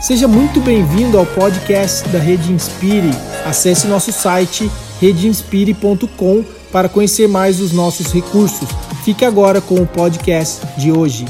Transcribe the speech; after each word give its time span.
Seja 0.00 0.28
muito 0.28 0.60
bem-vindo 0.60 1.18
ao 1.18 1.26
podcast 1.26 2.08
da 2.10 2.20
Rede 2.20 2.52
Inspire. 2.52 3.10
Acesse 3.44 3.88
nosso 3.88 4.12
site 4.12 4.70
redeinspire.com 5.00 6.44
para 6.70 6.88
conhecer 6.88 7.26
mais 7.26 7.60
os 7.60 7.72
nossos 7.72 8.12
recursos. 8.12 8.68
Fique 9.04 9.24
agora 9.24 9.60
com 9.60 9.74
o 9.74 9.86
podcast 9.88 10.64
de 10.78 10.92
hoje. 10.92 11.24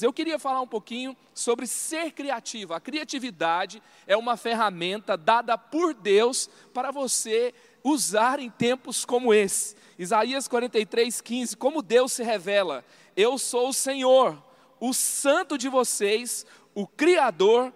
Eu 0.00 0.12
queria 0.12 0.38
falar 0.38 0.60
um 0.60 0.66
pouquinho 0.66 1.16
sobre 1.34 1.66
ser 1.66 2.12
criativo. 2.12 2.72
A 2.72 2.80
criatividade 2.80 3.82
é 4.06 4.16
uma 4.16 4.36
ferramenta 4.36 5.16
dada 5.16 5.58
por 5.58 5.92
Deus 5.92 6.48
para 6.72 6.92
você 6.92 7.52
usar 7.82 8.38
em 8.38 8.48
tempos 8.48 9.04
como 9.04 9.34
esse. 9.34 9.74
Isaías 9.98 10.46
43, 10.46 11.20
15, 11.20 11.56
como 11.56 11.82
Deus 11.82 12.12
se 12.12 12.22
revela: 12.22 12.84
Eu 13.16 13.38
sou 13.38 13.70
o 13.70 13.74
Senhor 13.74 14.40
o 14.86 14.92
santo 14.92 15.56
de 15.56 15.66
vocês, 15.66 16.44
o 16.74 16.86
Criador 16.86 17.72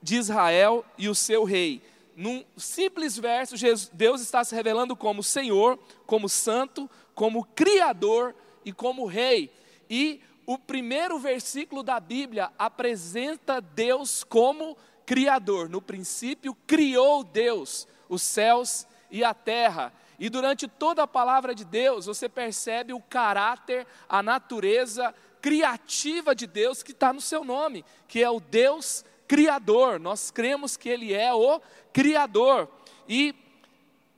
de 0.00 0.14
Israel 0.14 0.84
e 0.96 1.08
o 1.08 1.14
seu 1.14 1.42
rei. 1.42 1.82
Num 2.14 2.44
simples 2.56 3.18
verso, 3.18 3.56
Deus 3.92 4.20
está 4.20 4.44
se 4.44 4.54
revelando 4.54 4.94
como 4.94 5.24
Senhor, 5.24 5.76
como 6.06 6.28
Santo, 6.28 6.88
como 7.16 7.44
Criador 7.44 8.32
e 8.64 8.72
como 8.72 9.06
Rei. 9.06 9.52
E 9.90 10.20
o 10.46 10.56
primeiro 10.56 11.18
versículo 11.18 11.82
da 11.82 11.98
Bíblia 11.98 12.52
apresenta 12.56 13.60
Deus 13.60 14.22
como 14.22 14.76
Criador. 15.04 15.68
No 15.68 15.82
princípio, 15.82 16.56
criou 16.64 17.24
Deus 17.24 17.88
os 18.08 18.22
céus 18.22 18.86
e 19.10 19.24
a 19.24 19.34
terra. 19.34 19.92
E 20.16 20.30
durante 20.30 20.68
toda 20.68 21.02
a 21.02 21.08
palavra 21.08 21.56
de 21.56 21.64
Deus, 21.64 22.06
você 22.06 22.28
percebe 22.28 22.92
o 22.92 23.00
caráter, 23.00 23.84
a 24.08 24.22
natureza 24.22 25.12
criativa 25.46 26.34
de 26.34 26.44
Deus 26.44 26.82
que 26.82 26.90
está 26.90 27.12
no 27.12 27.20
seu 27.20 27.44
nome, 27.44 27.84
que 28.08 28.20
é 28.20 28.28
o 28.28 28.40
Deus 28.40 29.04
Criador. 29.28 30.00
Nós 30.00 30.28
cremos 30.28 30.76
que 30.76 30.88
Ele 30.88 31.14
é 31.14 31.32
o 31.32 31.60
Criador. 31.92 32.68
E 33.08 33.32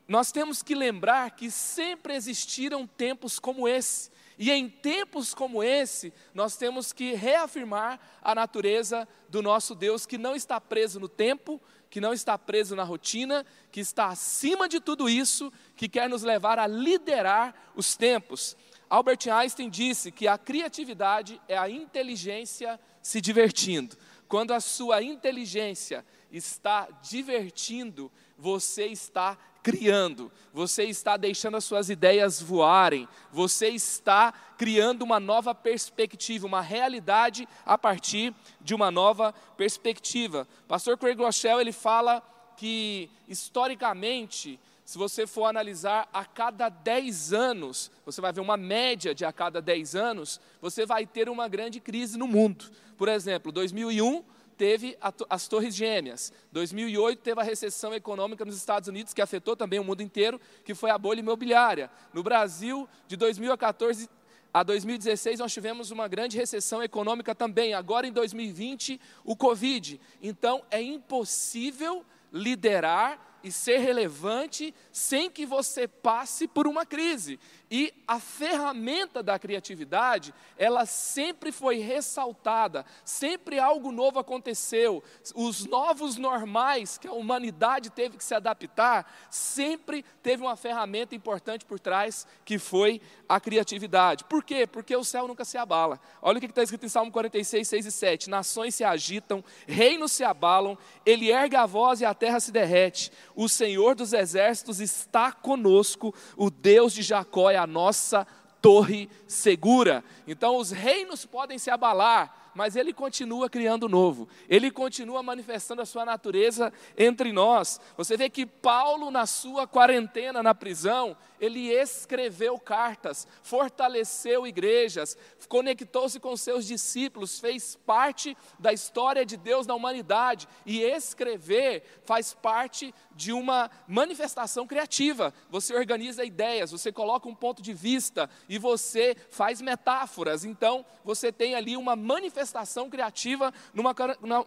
nós 0.09 0.33
temos 0.33 0.63
que 0.63 0.75
lembrar 0.75 1.33
que 1.33 1.51
sempre 1.51 2.15
existiram 2.15 2.87
tempos 2.87 3.39
como 3.39 3.69
esse. 3.69 4.11
E 4.39 4.51
em 4.51 4.71
tempos 4.71 5.35
como 5.35 5.63
esse, 5.63 6.15
nós 6.33 6.57
temos 6.57 6.95
que 6.95 7.13
reafirmar 7.13 8.01
a 8.23 8.35
natureza 8.35 9.07
do 9.29 9.43
nosso 9.43 9.75
Deus, 9.75 10.07
que 10.07 10.17
não 10.17 10.35
está 10.35 10.59
preso 10.59 10.99
no 10.99 11.11
tempo, 11.11 11.61
que 11.91 12.01
não 12.01 12.15
está 12.15 12.39
preso 12.39 12.75
na 12.75 12.85
rotina, 12.85 13.45
que 13.71 13.81
está 13.81 14.07
acima 14.07 14.67
de 14.67 14.81
tudo 14.81 15.11
isso, 15.11 15.53
que 15.77 15.91
quer 15.91 16.09
nos 16.09 16.23
levar 16.23 16.59
a 16.59 16.67
liderar 16.67 17.71
os 17.77 17.97
tempos. 17.97 18.57
Albert 18.91 19.29
Einstein 19.31 19.69
disse 19.69 20.11
que 20.11 20.27
a 20.27 20.39
criatividade 20.39 21.41
é 21.47 21.57
a 21.57 21.69
inteligência 21.69 22.81
se 23.03 23.21
divertindo. 23.21 23.97
Quando 24.27 24.53
a 24.53 24.61
sua 24.61 25.03
inteligência 25.03 26.05
está 26.31 26.89
divertindo, 27.03 28.11
você 28.37 28.87
está 28.87 29.37
criando, 29.63 30.33
você 30.53 30.85
está 30.85 31.17
deixando 31.17 31.57
as 31.57 31.65
suas 31.65 31.91
ideias 31.91 32.41
voarem, 32.41 33.09
você 33.33 33.69
está 33.69 34.33
criando 34.57 35.03
uma 35.03 35.19
nova 35.19 35.55
perspectiva, 35.55 36.47
uma 36.47 36.61
realidade 36.61 37.49
a 37.67 37.77
partir 37.77 38.35
de 38.61 38.75
uma 38.75 38.91
nova 38.91 39.35
perspectiva. 39.57 40.47
Pastor 40.67 40.97
Craig 40.97 41.19
Rochelle, 41.19 41.61
ele 41.61 41.73
fala 41.73 42.23
que 42.57 43.11
historicamente 43.29 44.59
se 44.89 44.97
você 44.97 45.27
for 45.27 45.45
analisar 45.45 46.09
a 46.15 46.25
cada 46.25 46.71
10 46.71 47.35
anos, 47.35 47.91
você 48.07 48.23
vai 48.23 48.33
ver 48.33 48.41
uma 48.41 48.57
média 48.57 49.15
de 49.15 49.23
a 49.23 49.31
cada 49.31 49.61
10 49.61 49.95
anos, 49.95 50.41
você 50.63 50.87
vai 50.87 51.07
ter 51.07 51.29
uma 51.29 51.47
grande 51.47 51.79
crise 51.79 52.17
no 52.17 52.27
mundo. 52.27 52.65
Por 52.97 53.07
exemplo, 53.07 53.53
2001 53.53 54.25
teve 54.57 54.97
as 55.29 55.47
Torres 55.47 55.75
Gêmeas. 55.75 56.33
2008 56.53 57.21
teve 57.21 57.39
a 57.39 57.45
recessão 57.45 57.93
econômica 57.93 58.47
nos 58.47 58.57
Estados 58.57 58.89
Unidos, 58.89 59.13
que 59.13 59.21
afetou 59.21 59.55
também 59.55 59.79
o 59.79 59.85
mundo 59.85 60.03
inteiro, 60.03 60.41
que 60.65 60.75
foi 60.75 60.89
a 60.89 60.97
bolha 60.97 61.21
imobiliária. 61.21 61.91
No 62.15 62.23
Brasil, 62.23 62.89
de 63.07 63.15
2014 63.15 64.09
a 64.55 64.63
2016 64.63 65.41
nós 65.41 65.53
tivemos 65.53 65.91
uma 65.91 66.09
grande 66.09 66.39
recessão 66.39 66.83
econômica 66.83 67.35
também. 67.35 67.75
Agora 67.75 68.07
em 68.07 68.13
2020, 68.13 68.99
o 69.23 69.37
Covid. 69.37 70.01
Então 70.23 70.63
é 70.71 70.81
impossível 70.81 72.07
liderar 72.33 73.28
e 73.43 73.53
ser 73.53 73.79
relevante 73.79 74.75
sem 74.93 75.31
que 75.31 75.47
você 75.47 75.87
passe 75.87 76.49
por 76.49 76.67
uma 76.67 76.85
crise. 76.85 77.39
E 77.71 77.93
a 78.07 78.19
ferramenta 78.19 79.23
da 79.23 79.39
criatividade, 79.39 80.33
ela 80.57 80.87
sempre 80.87 81.53
foi 81.53 81.79
ressaltada, 81.79 82.85
sempre 83.05 83.59
algo 83.59 83.93
novo 83.93 84.19
aconteceu. 84.19 85.03
Os 85.35 85.67
novos 85.67 86.17
normais 86.17 86.97
que 86.97 87.07
a 87.07 87.13
humanidade 87.13 87.91
teve 87.91 88.17
que 88.17 88.25
se 88.25 88.35
adaptar, 88.35 89.13
sempre 89.31 90.03
teve 90.23 90.43
uma 90.43 90.57
ferramenta 90.57 91.15
importante 91.15 91.67
por 91.67 91.79
trás, 91.79 92.27
que 92.45 92.59
foi 92.59 93.03
a 93.29 93.39
criatividade. 93.39 94.25
Por 94.25 94.43
quê? 94.43 94.67
Porque 94.67 94.97
o 94.97 95.05
céu 95.05 95.29
nunca 95.29 95.45
se 95.45 95.59
abala. 95.59 96.01
Olha 96.23 96.39
o 96.39 96.41
que 96.41 96.47
está 96.47 96.63
escrito 96.63 96.87
em 96.87 96.89
Salmo 96.89 97.13
46, 97.13 97.69
6 97.69 97.87
e 97.87 97.93
7. 97.93 98.31
Nações 98.31 98.75
se 98.75 98.85
agitam, 98.85 99.45
reinos 99.67 100.13
se 100.13 100.25
abalam, 100.25 100.79
ele 101.05 101.31
ergue 101.31 101.57
a 101.57 101.67
voz 101.67 102.01
e 102.01 102.07
a 102.07 102.15
terra 102.15 102.41
se 102.41 102.51
derrete. 102.51 103.13
O 103.37 103.47
Senhor 103.47 103.95
dos 103.95 104.15
exércitos 104.15 104.81
está 104.81 105.31
conosco, 105.33 106.15
o 106.35 106.51
Deus 106.51 106.95
de 106.95 107.03
Jacó 107.03 107.51
é 107.51 107.58
a 107.59 107.67
nossa 107.67 108.27
torre 108.61 109.09
segura. 109.27 110.03
Então 110.27 110.57
os 110.57 110.71
reinos 110.71 111.25
podem 111.25 111.59
se 111.59 111.71
abalar, 111.71 112.48
mas 112.59 112.75
ele 112.75 112.93
continua 112.93 113.49
criando 113.49 113.89
novo, 113.89 114.29
ele 114.49 114.69
continua 114.69 115.23
manifestando 115.23 115.81
a 115.81 115.87
sua 115.87 116.05
natureza 116.05 116.73
entre 116.97 117.31
nós. 117.31 117.81
Você 117.97 118.17
vê 118.17 118.29
que 118.29 118.45
Paulo, 118.45 119.13
na 119.13 119.27
sua 119.27 119.65
quarentena 119.65 120.43
na 120.43 120.53
prisão, 120.53 121.17
ele 121.41 121.71
escreveu 121.71 122.59
cartas, 122.59 123.29
fortaleceu 123.45 124.45
igrejas, 124.45 125.17
conectou-se 125.49 126.19
com 126.19 126.37
seus 126.37 126.67
discípulos, 126.67 127.39
fez 127.39 127.77
parte 127.87 128.37
da 128.59 128.73
história 128.73 129.25
de 129.25 129.37
Deus 129.37 129.65
na 129.65 129.77
humanidade. 129.77 130.49
E 130.67 130.81
escrever 130.81 131.85
faz 132.05 132.35
parte 132.35 132.93
de 133.15 133.33
uma 133.33 133.71
manifestação 133.87 134.67
criativa. 134.67 135.33
Você 135.49 135.77
organiza 135.77 136.25
ideias, 136.25 136.73
você 136.73 136.91
coloca 136.91 137.29
um 137.29 137.35
ponto 137.37 137.63
de 137.63 137.73
vista 137.73 138.29
e 138.49 138.59
você 138.59 139.17
faz 139.31 139.61
metáforas. 139.61 140.45
Então, 140.45 140.85
você 141.05 141.31
tem 141.31 141.55
ali 141.55 141.77
uma 141.77 141.95
manifestação 141.95 142.48
criativa 142.91 143.53
numa, 143.73 143.95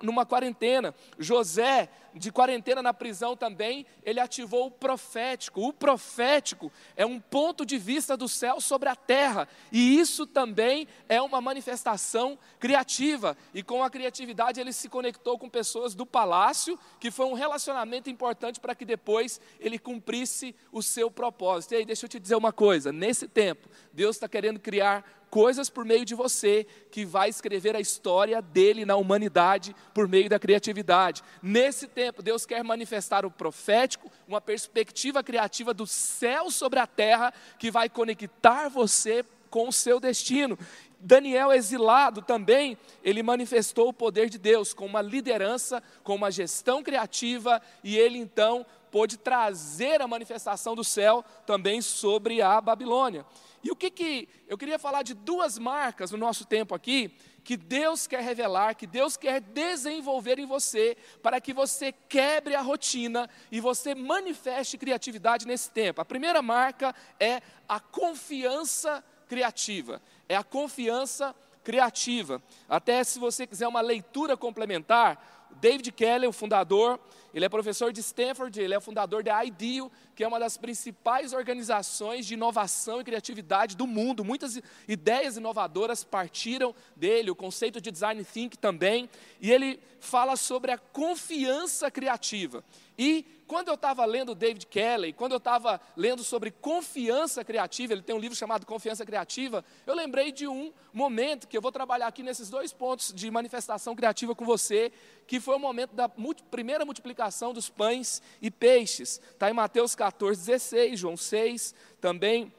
numa 0.02 0.26
quarentena. 0.26 0.94
José, 1.18 1.90
de 2.14 2.32
quarentena 2.32 2.82
na 2.82 2.94
prisão 2.94 3.36
também, 3.36 3.86
ele 4.04 4.20
ativou 4.20 4.68
o 4.68 4.72
profético. 4.72 5.62
O 5.62 5.74
profético 5.74 6.72
é 6.96 7.06
um 7.06 7.20
ponto 7.20 7.66
de 7.66 7.78
vista 7.78 8.18
do 8.18 8.28
céu 8.28 8.60
sobre 8.60 8.90
a 8.90 8.96
terra, 8.96 9.48
e 9.72 9.98
isso 10.00 10.26
também 10.26 10.88
é 11.08 11.22
uma 11.22 11.42
manifestação 11.42 12.38
criativa. 12.60 13.38
E 13.54 13.64
com 13.64 13.84
a 13.84 13.90
criatividade 13.90 14.60
ele 14.60 14.74
se 14.74 14.90
conectou 14.90 15.38
com 15.38 15.50
pessoas 15.50 15.96
do 15.96 16.06
palácio, 16.06 16.78
que 17.00 17.12
foi 17.12 17.26
um 17.26 17.34
relacionamento 17.34 18.10
importante 18.10 18.60
para 18.60 18.76
que 18.76 18.86
depois 18.86 19.40
ele 19.60 19.80
cumprisse 19.80 20.56
o 20.72 20.82
seu 20.82 21.10
propósito. 21.10 21.74
E 21.74 21.78
aí, 21.78 21.86
deixa 21.86 22.06
eu 22.06 22.10
te 22.10 22.20
dizer 22.20 22.36
uma 22.36 22.52
coisa: 22.52 22.92
nesse 22.92 23.28
tempo, 23.28 23.70
Deus 23.94 24.16
está 24.16 24.28
querendo 24.28 24.60
criar 24.60 25.21
coisas 25.32 25.70
por 25.70 25.86
meio 25.86 26.04
de 26.04 26.14
você, 26.14 26.68
que 26.92 27.06
vai 27.06 27.30
escrever 27.30 27.74
a 27.74 27.80
história 27.80 28.42
dele 28.42 28.86
na 28.86 28.98
humanidade 28.98 29.74
por 29.94 30.06
meio 30.06 30.30
da 30.30 30.38
criatividade. 30.38 31.24
Nesse 31.42 31.88
tempo, 31.88 32.22
Deus 32.22 32.46
quer 32.46 32.62
manifestar 32.66 33.26
o 33.26 33.32
profético, 33.32 34.12
uma 34.28 34.42
perspectiva 34.42 35.24
criativa 35.24 35.74
do 35.74 35.88
céu 35.88 36.52
sobre 36.52 36.80
a 36.80 36.86
terra, 36.86 37.34
que 37.58 37.72
vai 37.72 37.88
conectar 37.88 38.68
você 38.68 39.26
com 39.50 39.70
o 39.70 39.74
seu 39.74 40.02
destino. 40.02 40.60
Daniel 41.00 41.52
exilado 41.54 42.22
também, 42.22 42.78
ele 43.02 43.24
manifestou 43.24 43.88
o 43.88 43.94
poder 43.94 44.30
de 44.30 44.38
Deus 44.38 44.74
com 44.74 44.86
uma 44.86 45.02
liderança, 45.02 45.82
com 46.04 46.14
uma 46.14 46.30
gestão 46.30 46.84
criativa, 46.84 47.62
e 47.84 47.98
ele 47.98 48.18
então 48.18 48.66
pôde 48.92 49.18
trazer 49.18 50.02
a 50.02 50.08
manifestação 50.08 50.76
do 50.76 50.84
céu 50.84 51.24
também 51.46 51.82
sobre 51.82 52.42
a 52.42 52.60
Babilônia. 52.60 53.26
E 53.64 53.70
o 53.70 53.76
que 53.76 53.90
que 53.92 54.28
eu 54.48 54.58
queria 54.58 54.80
falar 54.80 55.04
de 55.04 55.14
duas 55.14 55.60
marcas 55.60 56.12
no 56.12 56.18
nosso 56.18 56.46
tempo 56.46 56.74
aqui 56.74 57.12
que 57.44 57.58
Deus 57.58 58.08
quer 58.08 58.22
revelar, 58.22 58.76
que 58.76 58.86
Deus 58.86 59.18
quer 59.18 59.42
desenvolver 59.42 60.40
em 60.40 60.46
você, 60.46 60.96
para 61.22 61.42
que 61.42 61.54
você 61.54 61.92
quebre 61.92 62.56
a 62.56 62.62
rotina 62.62 63.30
e 63.52 63.60
você 63.60 63.96
manifeste 63.96 64.78
criatividade 64.78 65.48
nesse 65.48 65.72
tempo. 65.72 66.02
A 66.02 66.06
primeira 66.06 66.42
marca 66.42 66.94
é 67.20 67.42
a 67.68 67.80
confiança 67.80 69.04
criativa. 69.28 70.02
É 70.30 70.36
a 70.36 70.44
confiança 70.44 71.36
criativa. 71.64 72.42
Até 72.68 73.04
se 73.04 73.20
você 73.20 73.48
quiser 73.48 73.68
uma 73.68 73.82
leitura 73.82 74.36
complementar, 74.38 75.50
David 75.60 75.92
Kelly, 75.92 76.28
o 76.28 76.32
fundador, 76.32 77.00
ele 77.34 77.46
é 77.46 77.50
professor 77.50 77.92
de 77.94 78.02
Stanford, 78.02 78.60
ele 78.60 78.74
é 78.74 78.80
fundador 78.80 79.24
da 79.24 79.44
IDEO, 79.44 79.92
que 80.16 80.24
é 80.24 80.28
uma 80.28 80.40
das 80.40 80.58
principais 80.58 81.34
organizações 81.34 82.26
de 82.26 82.34
inovação 82.34 83.02
e 83.02 83.04
criatividade 83.04 83.76
do 83.76 83.88
mundo. 83.88 84.24
Muitas 84.24 84.62
ideias 84.88 85.38
inovadoras 85.38 86.04
partiram 86.04 86.76
dele, 86.96 87.32
o 87.32 87.36
conceito 87.36 87.80
de 87.80 87.92
design 87.92 88.24
thinking 88.24 88.58
também, 88.58 89.10
e 89.40 89.52
ele 89.52 89.80
fala 90.00 90.36
sobre 90.36 90.72
a 90.72 90.78
confiança 90.78 91.90
criativa. 91.90 92.64
E 92.98 93.26
quando 93.48 93.68
eu 93.68 93.74
estava 93.74 94.06
lendo 94.06 94.34
David 94.34 94.66
Kelly, 94.68 95.12
quando 95.12 95.34
eu 95.34 95.38
estava 95.38 95.82
lendo 95.98 96.24
sobre 96.24 96.52
confiança 96.52 97.44
criativa, 97.44 97.94
ele 97.94 98.02
tem 98.02 98.16
um 98.16 98.20
livro 98.20 98.38
chamado 98.38 98.66
Confiança 98.66 99.06
Criativa, 99.06 99.66
eu 99.86 99.94
lembrei 99.94 100.32
de 100.32 100.48
um 100.48 100.72
momento 100.94 101.48
que 101.48 101.58
eu 101.58 101.62
vou 101.62 101.72
trabalhar 101.72 102.08
aqui 102.08 102.24
nesses 102.24 102.50
dois 102.50 102.72
pontos 102.72 103.12
de 103.14 103.30
manifestação 103.30 103.96
criativa 103.96 104.34
com 104.34 104.46
você, 104.46 104.92
que 105.28 105.40
foi 105.40 105.56
o 105.56 105.60
momento 105.60 105.94
da 105.94 106.08
primeira 106.50 106.86
multiplicação 106.86 107.21
dos 107.54 107.70
pães 107.70 108.22
e 108.42 108.50
peixes. 108.50 109.22
Está 109.32 109.50
em 109.50 109.54
Mateus 109.54 109.96
14, 109.96 110.40
16, 110.40 111.00
João 111.00 111.18
6, 111.18 111.76
também 112.00 112.54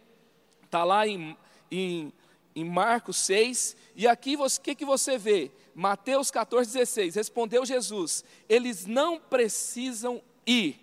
está 0.64 0.84
lá 0.84 1.06
em, 1.06 1.36
em, 1.70 2.12
em 2.54 2.64
Marcos 2.64 3.16
6. 3.18 3.76
E 3.96 4.06
aqui 4.06 4.36
o 4.36 4.46
que, 4.60 4.74
que 4.74 4.84
você 4.84 5.18
vê? 5.18 5.50
Mateus 5.74 6.30
14, 6.30 6.72
16. 6.72 7.14
Respondeu 7.14 7.64
Jesus: 7.64 8.24
Eles 8.48 8.86
não 8.86 9.18
precisam 9.18 10.22
ir 10.46 10.82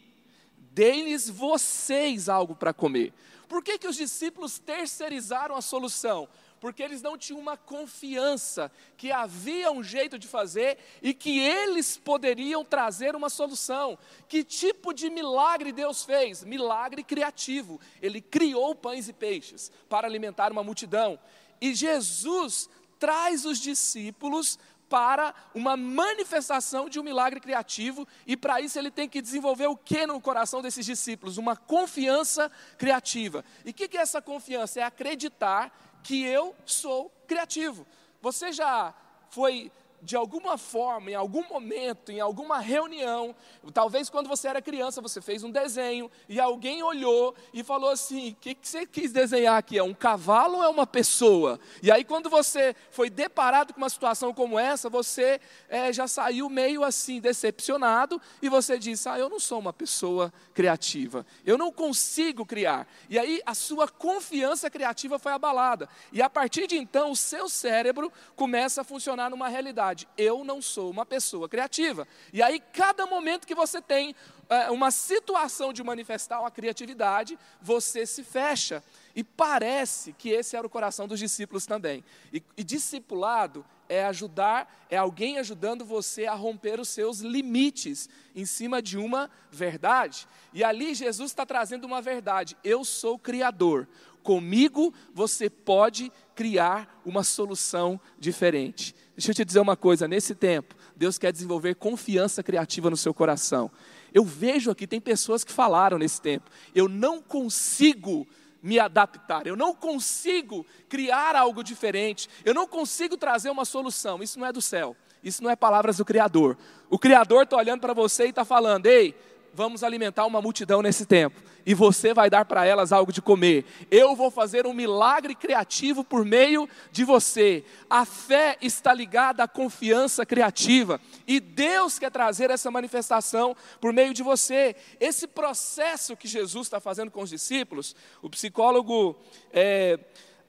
Deem-lhes 0.72 1.30
vocês 1.30 2.30
algo 2.30 2.56
para 2.56 2.74
comer. 2.74 3.14
Por 3.48 3.64
que, 3.64 3.78
que 3.78 3.88
os 3.88 3.98
discípulos 3.98 4.60
terceirizaram 4.60 5.56
a 5.56 5.62
solução? 5.62 6.28
Porque 6.60 6.84
eles 6.84 7.02
não 7.02 7.18
tinham 7.18 7.40
uma 7.40 7.56
confiança 7.56 8.72
que 8.98 9.12
havia 9.12 9.72
um 9.72 9.82
jeito 9.82 10.20
de 10.20 10.28
fazer 10.28 10.78
e 11.02 11.14
que 11.14 11.40
eles 11.40 11.98
poderiam 11.98 12.66
trazer 12.66 13.16
uma 13.16 13.30
solução. 13.30 13.98
Que 14.28 14.44
tipo 14.44 14.94
de 14.94 15.10
milagre 15.10 15.72
Deus 15.72 16.04
fez? 16.04 16.44
Milagre 16.44 17.04
criativo. 17.04 17.80
Ele 18.02 18.22
criou 18.22 18.76
pães 18.76 19.08
e 19.08 19.14
peixes 19.14 19.72
para 19.88 20.08
alimentar 20.08 20.52
uma 20.52 20.64
multidão. 20.64 21.20
E 21.62 21.74
Jesus 21.74 22.70
traz 23.00 23.46
os 23.46 23.60
discípulos 23.60 24.60
para 24.90 25.34
uma 25.54 25.78
manifestação 25.78 26.90
de 26.90 27.00
um 27.00 27.04
milagre 27.04 27.40
criativo, 27.40 28.08
e 28.26 28.36
para 28.36 28.60
isso 28.60 28.78
ele 28.80 28.90
tem 28.90 29.08
que 29.08 29.22
desenvolver 29.22 29.68
o 29.68 29.78
que 29.78 30.06
no 30.08 30.20
coração 30.20 30.62
desses 30.62 30.86
discípulos? 30.86 31.38
Uma 31.38 31.56
confiança 31.56 32.52
criativa. 32.78 33.46
E 33.64 33.70
o 33.70 33.74
que, 33.74 33.88
que 33.88 33.98
é 33.98 34.02
essa 34.02 34.22
confiança? 34.22 34.80
É 34.80 34.84
acreditar 34.84 35.72
que 36.04 36.24
eu 36.24 36.56
sou 36.66 37.12
criativo. 37.28 37.86
Você 38.22 38.52
já 38.52 38.94
foi 39.30 39.72
de 40.02 40.16
alguma 40.16 40.58
forma, 40.58 41.12
em 41.12 41.16
algum 41.16 41.48
momento, 41.48 42.12
em 42.12 42.20
alguma 42.20 42.60
reunião, 42.60 43.36
talvez 43.74 44.10
quando 44.10 44.28
você 44.28 44.48
era 44.48 44.62
criança, 44.62 45.02
você 45.02 45.22
fez 45.22 45.44
um 45.44 45.52
desenho 45.52 46.10
e 46.28 46.40
alguém 46.40 46.82
olhou 46.84 47.36
e 47.54 47.64
falou 47.64 47.90
assim: 47.90 48.32
o 48.32 48.36
que, 48.36 48.56
que 48.56 48.68
você 48.68 48.86
quis 48.86 49.12
desenhar 49.12 49.58
aqui? 49.58 49.78
É 49.78 49.84
um 49.84 49.94
cavalo 49.94 50.58
ou 50.58 50.64
é 50.64 50.70
uma 50.70 50.88
pessoa? 50.88 51.60
E 51.82 51.92
aí, 51.92 52.04
quando 52.04 52.30
você 52.30 52.76
foi 52.92 53.10
deparado 53.10 53.74
com 53.74 53.82
uma 53.82 53.90
situação 53.90 54.34
como 54.34 54.58
essa, 54.58 54.90
você 54.90 55.40
é, 55.68 55.92
já 55.92 56.08
saiu 56.08 56.50
meio 56.50 56.84
assim 56.84 57.20
decepcionado 57.20 58.22
e 58.42 58.50
você 58.50 58.78
disse: 58.78 59.10
Ah, 59.10 59.20
eu 59.20 59.30
não 59.30 59.40
sou 59.40 59.60
uma 59.60 59.74
pessoa 59.74 60.32
criativa, 60.54 61.26
eu 61.46 61.58
não 61.58 61.72
consigo 61.72 62.46
criar. 62.46 62.88
E 63.10 63.20
aí, 63.20 63.42
a 63.46 63.54
sua 63.54 63.88
confiança 63.88 64.70
criativa 64.70 65.20
foi 65.20 65.32
abalada. 65.32 65.90
E 66.12 66.22
a 66.22 66.30
partir 66.30 66.68
de 66.68 66.78
então, 66.78 67.12
o 67.12 67.16
seu 67.16 67.50
cérebro 67.50 68.12
começa 68.36 68.82
a 68.82 68.84
funcionar 68.84 69.30
numa 69.30 69.50
realidade 69.50 69.89
verdade, 69.90 70.08
eu 70.18 70.44
não 70.44 70.62
sou 70.62 70.90
uma 70.90 71.06
pessoa 71.06 71.50
criativa. 71.50 72.08
E 72.32 72.42
aí, 72.42 72.60
cada 72.74 73.06
momento 73.06 73.48
que 73.48 73.56
você 73.56 73.82
tem 73.82 74.16
é, 74.50 74.70
uma 74.70 74.92
situação 74.92 75.74
de 75.74 75.84
manifestar 75.84 76.40
uma 76.40 76.52
criatividade, 76.52 77.38
você 77.62 78.06
se 78.06 78.24
fecha. 78.24 78.84
E 79.16 79.24
parece 79.24 80.14
que 80.14 80.30
esse 80.30 80.56
era 80.56 80.66
o 80.66 80.70
coração 80.70 81.08
dos 81.08 81.20
discípulos 81.20 81.66
também. 81.66 82.04
E, 82.32 82.42
e 82.56 82.64
discipulado 82.64 83.66
é 83.88 84.06
ajudar, 84.06 84.86
é 84.90 84.98
alguém 84.98 85.40
ajudando 85.40 85.84
você 85.84 86.28
a 86.28 86.36
romper 86.36 86.80
os 86.80 86.90
seus 86.90 87.22
limites 87.22 88.08
em 88.36 88.46
cima 88.46 88.82
de 88.82 88.98
uma 88.98 89.30
verdade. 89.52 90.28
E 90.54 90.64
ali 90.64 90.94
Jesus 90.94 91.32
está 91.32 91.46
trazendo 91.46 91.86
uma 91.86 92.02
verdade: 92.02 92.56
eu 92.64 92.86
sou 92.86 93.18
criador. 93.18 93.88
Comigo 94.22 94.94
você 95.14 95.50
pode 95.50 96.12
criar 96.40 97.02
uma 97.06 97.22
solução 97.22 98.00
diferente. 98.18 98.96
Deixa 99.14 99.32
eu 99.32 99.36
te 99.36 99.44
dizer 99.44 99.60
uma 99.60 99.76
coisa: 99.76 100.08
nesse 100.08 100.34
tempo, 100.34 100.74
Deus 100.96 101.18
quer 101.18 101.34
desenvolver 101.34 101.76
confiança 101.76 102.42
criativa 102.42 102.90
no 102.90 102.96
seu 102.96 103.14
coração. 103.14 103.70
Eu 104.14 104.24
vejo 104.24 104.72
aqui, 104.72 104.88
tem 104.88 105.02
pessoas 105.02 105.44
que 105.44 105.52
falaram 105.52 105.98
nesse 105.98 106.22
tempo, 106.22 106.50
eu 106.74 106.88
não 106.88 107.22
consigo 107.22 108.26
me 108.64 108.80
adaptar, 108.80 109.48
eu 109.48 109.58
não 109.58 109.76
consigo 109.76 110.66
criar 110.88 111.36
algo 111.36 111.62
diferente, 111.62 112.30
eu 112.46 112.54
não 112.54 112.66
consigo 112.66 113.18
trazer 113.18 113.50
uma 113.50 113.66
solução. 113.66 114.24
Isso 114.24 114.40
não 114.40 114.48
é 114.48 114.54
do 114.54 114.62
céu, 114.62 114.96
isso 115.22 115.44
não 115.44 115.50
é 115.50 115.58
palavras 115.58 115.98
do 115.98 116.06
Criador. 116.06 116.58
O 116.90 116.98
Criador 116.98 117.44
está 117.44 117.58
olhando 117.58 117.82
para 117.82 117.94
você 117.94 118.28
e 118.28 118.30
está 118.30 118.46
falando: 118.46 118.86
ei, 118.86 119.14
vamos 119.54 119.84
alimentar 119.84 120.26
uma 120.26 120.42
multidão 120.42 120.82
nesse 120.82 121.06
tempo, 121.06 121.42
e 121.66 121.74
você 121.74 122.14
vai 122.14 122.30
dar 122.30 122.46
para 122.46 122.66
elas 122.66 122.92
algo 122.92 123.12
de 123.12 123.22
comer. 123.22 123.66
Eu 123.92 124.16
vou 124.16 124.32
fazer 124.32 124.66
um 124.66 124.74
milagre 124.74 125.36
criativo 125.36 126.04
por 126.04 126.24
meio 126.24 126.68
de 126.92 127.04
você. 127.04 127.64
A 127.90 128.06
fé 128.06 128.58
está 128.62 128.94
ligada 128.94 129.44
à 129.44 129.48
confiança 129.48 130.26
criativa, 130.26 131.00
e 131.28 131.40
Deus 131.40 132.00
quer 132.00 132.12
trazer 132.12 132.50
essa 132.50 132.72
manifestação 132.72 133.56
por 133.82 133.92
meio 133.92 134.14
de 134.14 134.24
você. 134.24 134.76
Esse 135.00 135.28
processo 135.28 136.16
que 136.16 136.28
Jesus 136.28 136.68
está 136.68 136.80
fazendo 136.80 137.12
com 137.12 137.22
os 137.22 137.30
discípulos, 137.30 137.96
o 138.22 138.30
psicólogo. 138.30 139.16
É, 139.52 140.00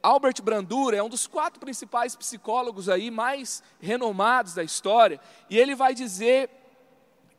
Albert 0.03 0.41
Bandura 0.43 0.97
é 0.97 1.03
um 1.03 1.11
dos 1.11 1.27
quatro 1.27 1.61
principais 1.61 2.17
psicólogos 2.17 2.89
aí 2.89 3.11
mais 3.11 3.63
renomados 3.79 4.55
da 4.55 4.65
história, 4.65 5.21
e 5.51 5.59
ele 5.59 5.75
vai 5.75 5.95
dizer 5.95 6.49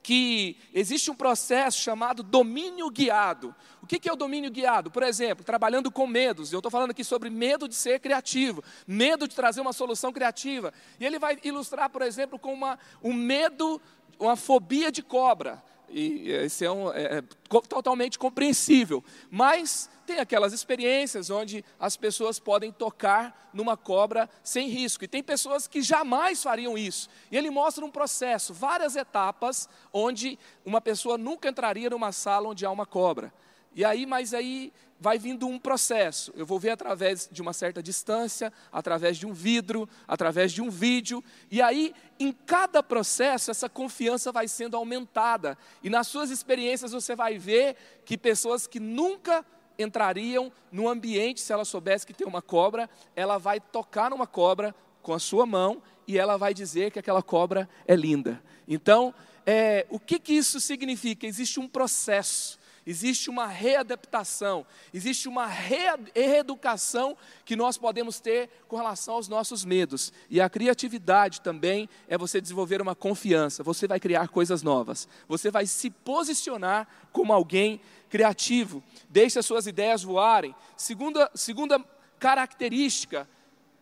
que 0.03 0.57
existe 0.73 1.11
um 1.11 1.15
processo 1.15 1.79
chamado 1.79 2.23
domínio 2.23 2.89
guiado. 2.89 3.55
O 3.81 3.87
que 3.87 4.07
é 4.07 4.11
o 4.11 4.15
domínio 4.15 4.49
guiado? 4.49 4.89
Por 4.89 5.03
exemplo, 5.03 5.43
trabalhando 5.43 5.91
com 5.91 6.07
medos. 6.07 6.51
Eu 6.51 6.59
estou 6.59 6.71
falando 6.71 6.91
aqui 6.91 7.03
sobre 7.03 7.29
medo 7.29 7.67
de 7.67 7.75
ser 7.75 7.99
criativo, 7.99 8.63
medo 8.87 9.27
de 9.27 9.35
trazer 9.35 9.61
uma 9.61 9.73
solução 9.73 10.11
criativa. 10.11 10.73
E 10.99 11.05
ele 11.05 11.19
vai 11.19 11.37
ilustrar, 11.43 11.89
por 11.89 12.01
exemplo, 12.01 12.39
com 12.39 12.53
uma, 12.53 12.79
um 13.03 13.13
medo, 13.13 13.81
uma 14.19 14.35
fobia 14.35 14.91
de 14.91 15.03
cobra. 15.03 15.61
E 15.91 16.31
esse 16.31 16.65
é, 16.65 16.71
um, 16.71 16.91
é, 16.91 17.17
é 17.17 17.23
totalmente 17.67 18.17
compreensível. 18.17 19.03
Mas 19.29 19.89
tem 20.05 20.19
aquelas 20.19 20.53
experiências 20.53 21.29
onde 21.29 21.63
as 21.79 21.95
pessoas 21.95 22.39
podem 22.39 22.71
tocar 22.71 23.49
numa 23.53 23.77
cobra 23.77 24.29
sem 24.43 24.67
risco. 24.69 25.03
E 25.03 25.07
tem 25.07 25.21
pessoas 25.21 25.67
que 25.67 25.81
jamais 25.81 26.41
fariam 26.41 26.77
isso. 26.77 27.09
E 27.31 27.37
ele 27.37 27.49
mostra 27.49 27.85
um 27.85 27.91
processo, 27.91 28.53
várias 28.53 28.95
etapas, 28.95 29.69
onde 29.93 30.37
uma 30.65 30.81
pessoa 30.81 31.17
nunca 31.17 31.49
entraria 31.49 31.89
numa 31.89 32.11
sala 32.11 32.49
onde 32.49 32.65
há 32.65 32.71
uma 32.71 32.85
cobra. 32.85 33.33
E 33.73 33.85
aí, 33.85 34.05
mas 34.05 34.33
aí 34.33 34.71
vai 34.99 35.17
vindo 35.17 35.47
um 35.47 35.57
processo. 35.57 36.31
Eu 36.35 36.45
vou 36.45 36.59
ver 36.59 36.69
através 36.69 37.27
de 37.31 37.41
uma 37.41 37.53
certa 37.53 37.81
distância, 37.81 38.53
através 38.71 39.17
de 39.17 39.25
um 39.25 39.33
vidro, 39.33 39.89
através 40.07 40.51
de 40.51 40.61
um 40.61 40.69
vídeo. 40.69 41.23
E 41.49 41.59
aí, 41.59 41.91
em 42.19 42.31
cada 42.31 42.83
processo, 42.83 43.49
essa 43.49 43.67
confiança 43.67 44.31
vai 44.31 44.47
sendo 44.47 44.77
aumentada. 44.77 45.57
E 45.81 45.89
nas 45.89 46.07
suas 46.07 46.29
experiências 46.29 46.91
você 46.91 47.15
vai 47.15 47.39
ver 47.39 47.75
que 48.05 48.15
pessoas 48.15 48.67
que 48.67 48.79
nunca 48.79 49.43
entrariam 49.79 50.51
no 50.71 50.87
ambiente 50.87 51.41
se 51.41 51.51
ela 51.51 51.65
soubesse 51.65 52.05
que 52.05 52.13
tem 52.13 52.27
uma 52.27 52.41
cobra, 52.41 52.87
ela 53.15 53.39
vai 53.39 53.59
tocar 53.59 54.11
numa 54.11 54.27
cobra 54.27 54.75
com 55.01 55.13
a 55.13 55.19
sua 55.19 55.47
mão 55.47 55.81
e 56.07 56.19
ela 56.19 56.37
vai 56.37 56.53
dizer 56.53 56.91
que 56.91 56.99
aquela 56.99 57.23
cobra 57.23 57.67
é 57.87 57.95
linda. 57.95 58.39
Então, 58.67 59.15
é, 59.47 59.87
o 59.89 59.99
que, 59.99 60.19
que 60.19 60.33
isso 60.33 60.59
significa? 60.59 61.25
Existe 61.25 61.59
um 61.59 61.67
processo 61.67 62.60
existe 62.85 63.29
uma 63.29 63.45
readaptação, 63.45 64.65
existe 64.93 65.27
uma 65.27 65.45
reeducação 65.45 67.17
que 67.45 67.55
nós 67.55 67.77
podemos 67.77 68.19
ter 68.19 68.49
com 68.67 68.75
relação 68.75 69.15
aos 69.15 69.27
nossos 69.27 69.63
medos. 69.63 70.11
E 70.29 70.41
a 70.41 70.49
criatividade 70.49 71.41
também 71.41 71.87
é 72.07 72.17
você 72.17 72.41
desenvolver 72.41 72.81
uma 72.81 72.95
confiança, 72.95 73.63
você 73.63 73.87
vai 73.87 73.99
criar 73.99 74.27
coisas 74.29 74.63
novas, 74.63 75.07
você 75.27 75.51
vai 75.51 75.65
se 75.65 75.89
posicionar 75.89 76.87
como 77.11 77.33
alguém 77.33 77.79
criativo, 78.09 78.83
deixe 79.09 79.39
as 79.39 79.45
suas 79.45 79.67
ideias 79.67 80.03
voarem. 80.03 80.55
Segunda, 80.75 81.29
segunda 81.33 81.83
característica 82.19 83.27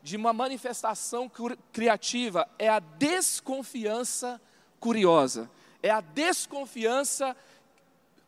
de 0.02 0.16
uma 0.16 0.32
manifestação 0.32 1.30
criativa 1.72 2.48
é 2.58 2.70
a 2.70 2.80
desconfiança 2.80 4.40
curiosa, 4.80 5.50
é 5.84 5.90
a 5.90 6.02
desconfiança 6.02 7.36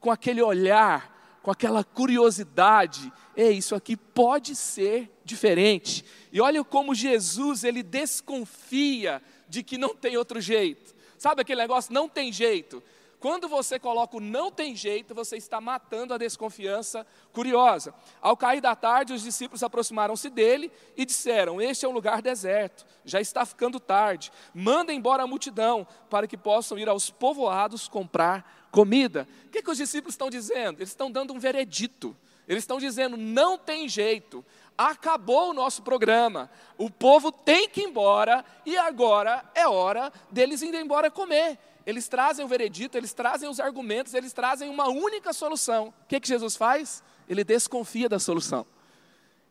com 0.02 0.12
aquele 0.12 0.42
olhar, 0.42 1.40
com 1.44 1.52
aquela 1.52 1.84
curiosidade, 1.84 3.14
é 3.38 3.50
isso 3.50 3.76
aqui 3.76 3.96
pode 3.96 4.56
ser 4.56 5.10
diferente. 5.24 6.04
E 6.32 6.42
olha 6.42 6.64
como 6.64 6.94
Jesus 6.94 7.64
ele 7.64 7.84
desconfia 7.84 9.22
de 9.48 9.64
que 9.64 9.78
não 9.78 9.96
tem 9.96 10.18
outro 10.18 10.42
jeito. 10.42 10.94
Sabe 11.18 11.44
aquele 11.44 11.62
negócio? 11.62 11.94
Não 11.94 12.10
tem 12.10 12.34
jeito. 12.34 12.84
Quando 13.22 13.48
você 13.48 13.78
coloca 13.78 14.18
o 14.18 14.20
não 14.20 14.50
tem 14.50 14.76
jeito, 14.76 15.14
você 15.14 15.38
está 15.38 15.62
matando 15.62 16.12
a 16.12 16.18
desconfiança 16.18 17.06
curiosa. 17.32 17.94
Ao 18.20 18.36
cair 18.36 18.60
da 18.60 18.76
tarde, 18.76 19.14
os 19.14 19.22
discípulos 19.22 19.62
aproximaram-se 19.62 20.28
dele 20.28 20.72
e 20.98 21.06
disseram: 21.06 21.62
Este 21.62 21.86
é 21.86 21.88
um 21.88 21.92
lugar 21.92 22.20
deserto, 22.20 22.84
já 23.06 23.22
está 23.22 23.46
ficando 23.46 23.80
tarde. 23.80 24.32
Manda 24.56 24.92
embora 24.92 25.22
a 25.22 25.28
multidão 25.28 25.86
para 26.10 26.26
que 26.26 26.36
possam 26.36 26.80
ir 26.80 26.90
aos 26.90 27.12
povoados 27.12 27.88
comprar 27.88 28.68
comida. 28.72 29.28
O 29.46 29.50
que, 29.50 29.62
que 29.62 29.70
os 29.70 29.78
discípulos 29.78 30.16
estão 30.16 30.32
dizendo? 30.32 30.80
Eles 30.80 30.90
estão 30.90 31.12
dando 31.12 31.32
um 31.32 31.40
veredito. 31.40 32.18
Eles 32.48 32.64
estão 32.64 32.80
dizendo: 32.80 33.16
não 33.18 33.56
tem 33.56 33.88
jeito, 33.88 34.44
acabou 34.76 35.52
o 35.52 35.54
nosso 35.54 35.84
programa, 35.84 36.50
o 36.76 36.90
povo 36.90 37.32
tem 37.32 37.70
que 37.70 37.82
ir 37.82 37.86
embora 37.86 38.44
e 38.66 38.76
agora 38.76 39.46
é 39.54 39.68
hora 39.68 40.12
deles 40.32 40.64
irem 40.64 40.82
embora 40.82 41.12
comer. 41.12 41.60
Eles 41.92 42.08
trazem 42.08 42.44
o 42.46 42.48
veredito, 42.48 42.98
eles 42.98 43.14
trazem 43.14 43.50
os 43.50 43.60
argumentos, 43.60 44.14
eles 44.14 44.32
trazem 44.32 44.70
uma 44.70 44.88
única 44.88 45.34
solução. 45.34 45.94
O 46.04 46.08
que, 46.08 46.20
que 46.22 46.28
Jesus 46.28 46.56
faz? 46.56 47.04
Ele 47.28 47.44
desconfia 47.44 48.08
da 48.08 48.18
solução. 48.18 48.66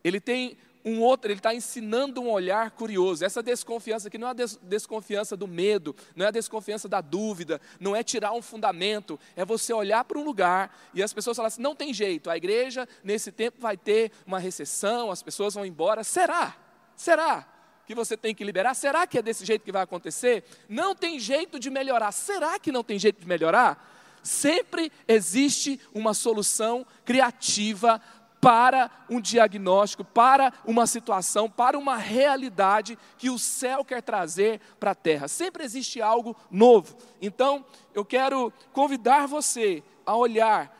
Ele 0.02 0.18
tem 0.18 0.56
um 0.82 1.02
outro, 1.02 1.30
ele 1.30 1.38
está 1.38 1.54
ensinando 1.54 2.23
um 2.23 2.30
olhar 2.30 2.70
curioso. 2.70 3.23
Essa 3.23 3.42
desconfiança 3.42 4.09
aqui 4.09 4.16
não 4.16 4.28
é 4.28 4.30
a 4.30 4.32
des 4.32 4.59
desconfiança 4.62 5.37
do 5.37 5.47
medo, 5.47 5.94
não 6.16 6.25
é 6.25 6.28
a 6.28 6.32
desconfiança 6.32 6.88
da 6.88 7.02
dúvida, 7.02 7.61
não 7.78 7.94
é 7.94 8.02
tirar 8.02 8.32
um 8.32 8.40
fundamento, 8.40 9.20
é 9.37 9.44
você 9.44 9.75
olhar 9.75 10.02
para 10.04 10.18
um 10.18 10.25
lugar 10.25 10.75
e 10.94 11.02
as 11.02 11.12
pessoas 11.12 11.37
falam 11.37 11.49
assim: 11.49 11.61
não 11.61 11.76
tem 11.76 11.92
jeito, 11.92 12.30
a 12.30 12.37
igreja 12.38 12.88
nesse 13.04 13.30
tempo 13.30 13.61
vai 13.61 13.76
ter 13.76 14.11
uma 14.26 14.38
recessão, 14.38 15.11
as 15.11 15.23
pessoas 15.23 15.52
vão 15.52 15.66
embora. 15.66 16.02
Será? 16.02 16.56
Será? 16.97 17.47
Que 17.90 17.94
você 17.97 18.16
tem 18.16 18.32
que 18.32 18.44
liberar? 18.44 18.73
Será 18.75 19.04
que 19.04 19.18
é 19.18 19.23
desse 19.23 19.44
jeito 19.44 19.64
que 19.64 19.73
vai 19.73 19.82
acontecer? 19.82 20.44
Não 20.68 20.94
tem 20.94 21.18
jeito 21.18 21.59
de 21.59 21.68
melhorar. 21.68 22.12
Será 22.12 22.56
que 22.56 22.70
não 22.70 22.85
tem 22.85 23.00
jeito 23.00 23.20
de 23.20 23.26
melhorar? 23.26 23.85
Sempre 24.23 24.92
existe 25.09 25.80
uma 25.92 26.14
solução 26.14 26.87
criativa 27.04 28.00
para 28.40 28.88
um 29.11 29.20
diagnóstico, 29.20 30.04
para 30.04 30.52
uma 30.64 30.87
situação, 30.87 31.50
para 31.50 31.76
uma 31.76 31.97
realidade 31.97 32.97
que 33.18 33.28
o 33.28 33.40
céu 33.40 33.85
quer 33.85 34.02
trazer 34.02 34.61
para 34.78 34.92
a 34.92 34.94
terra. 34.94 35.26
Sempre 35.26 35.64
existe 35.64 36.00
algo 36.00 36.37
novo. 36.49 36.97
Então, 37.20 37.66
eu 37.92 38.04
quero 38.04 38.52
convidar 38.73 39.26
você 39.26 39.82
a 40.06 40.14
olhar 40.14 40.79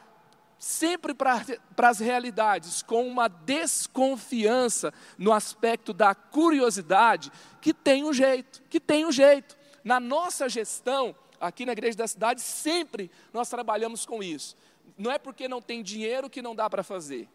sempre 0.61 1.15
para, 1.15 1.43
as 1.89 1.99
realidades 1.99 2.83
com 2.83 3.09
uma 3.09 3.29
desconfiança 3.29 4.93
no 5.17 5.33
aspecto 5.33 5.95
da 5.95 6.15
curiosidade, 6.15 7.33
que 7.63 7.73
tem 7.73 8.05
um 8.05 8.13
jeito, 8.13 8.63
que 8.69 8.79
tem 8.79 9.07
um 9.07 9.11
jeito. 9.11 9.57
Na 9.83 9.99
nossa 9.99 10.51
gestão, 10.51 11.17
aqui 11.41 11.65
na 11.65 11.73
igreja 11.73 11.97
da 11.97 12.07
cidade, 12.07 12.43
sempre 12.43 13.11
nós 13.33 13.49
trabalhamos 13.49 14.05
com 14.05 14.23
isso. 14.23 14.55
Não 14.99 15.11
é 15.11 15.19
porque 15.19 15.49
não 15.49 15.63
tem 15.63 15.83
dinheiro 15.83 16.29
que 16.29 16.43
não 16.43 16.55
dá 16.55 16.69
para 16.69 16.83
fazer. 16.83 17.27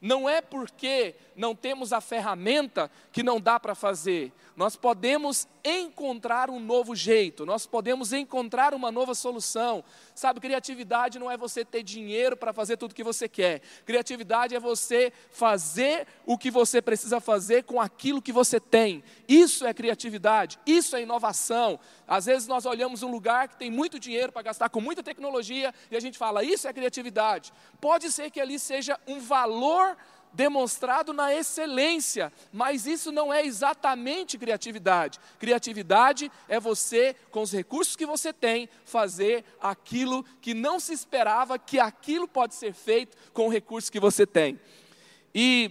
Não 0.00 0.28
é 0.28 0.40
porque 0.40 1.14
não 1.34 1.54
temos 1.54 1.92
a 1.92 2.00
ferramenta 2.00 2.90
que 3.12 3.22
não 3.22 3.40
dá 3.40 3.58
para 3.58 3.74
fazer. 3.74 4.32
Nós 4.56 4.74
podemos 4.74 5.46
encontrar 5.64 6.50
um 6.50 6.58
novo 6.58 6.94
jeito, 6.96 7.46
nós 7.46 7.66
podemos 7.66 8.12
encontrar 8.12 8.74
uma 8.74 8.90
nova 8.90 9.14
solução. 9.14 9.84
Sabe, 10.14 10.40
criatividade 10.40 11.18
não 11.18 11.30
é 11.30 11.36
você 11.36 11.64
ter 11.64 11.82
dinheiro 11.82 12.36
para 12.36 12.52
fazer 12.52 12.76
tudo 12.76 12.92
o 12.92 12.94
que 12.94 13.04
você 13.04 13.28
quer. 13.28 13.60
Criatividade 13.84 14.54
é 14.54 14.60
você 14.60 15.12
fazer 15.30 16.06
o 16.26 16.36
que 16.36 16.50
você 16.50 16.82
precisa 16.82 17.20
fazer 17.20 17.64
com 17.64 17.80
aquilo 17.80 18.22
que 18.22 18.32
você 18.32 18.58
tem. 18.58 19.04
Isso 19.28 19.64
é 19.64 19.72
criatividade, 19.72 20.58
isso 20.66 20.96
é 20.96 21.02
inovação. 21.02 21.78
Às 22.06 22.26
vezes 22.26 22.48
nós 22.48 22.66
olhamos 22.66 23.02
um 23.02 23.10
lugar 23.10 23.48
que 23.48 23.56
tem 23.56 23.70
muito 23.70 23.98
dinheiro 23.98 24.32
para 24.32 24.42
gastar 24.42 24.68
com 24.70 24.80
muita 24.80 25.02
tecnologia 25.02 25.72
e 25.90 25.96
a 25.96 26.00
gente 26.00 26.18
fala, 26.18 26.42
isso 26.42 26.66
é 26.66 26.72
criatividade. 26.72 27.52
Pode 27.80 28.10
ser 28.10 28.30
que 28.30 28.40
ali 28.40 28.58
seja 28.58 28.98
um 29.06 29.20
valor 29.20 29.87
demonstrado 30.32 31.12
na 31.12 31.34
excelência, 31.34 32.32
mas 32.52 32.86
isso 32.86 33.10
não 33.10 33.32
é 33.32 33.44
exatamente 33.44 34.38
criatividade. 34.38 35.18
Criatividade 35.38 36.30
é 36.48 36.60
você, 36.60 37.14
com 37.30 37.42
os 37.42 37.52
recursos 37.52 37.96
que 37.96 38.06
você 38.06 38.32
tem, 38.32 38.68
fazer 38.84 39.44
aquilo 39.60 40.24
que 40.40 40.54
não 40.54 40.78
se 40.78 40.92
esperava 40.92 41.58
que 41.58 41.80
aquilo 41.80 42.28
pode 42.28 42.54
ser 42.54 42.72
feito 42.72 43.16
com 43.32 43.46
o 43.46 43.50
recurso 43.50 43.90
que 43.90 44.00
você 44.00 44.26
tem. 44.26 44.60
E 45.34 45.70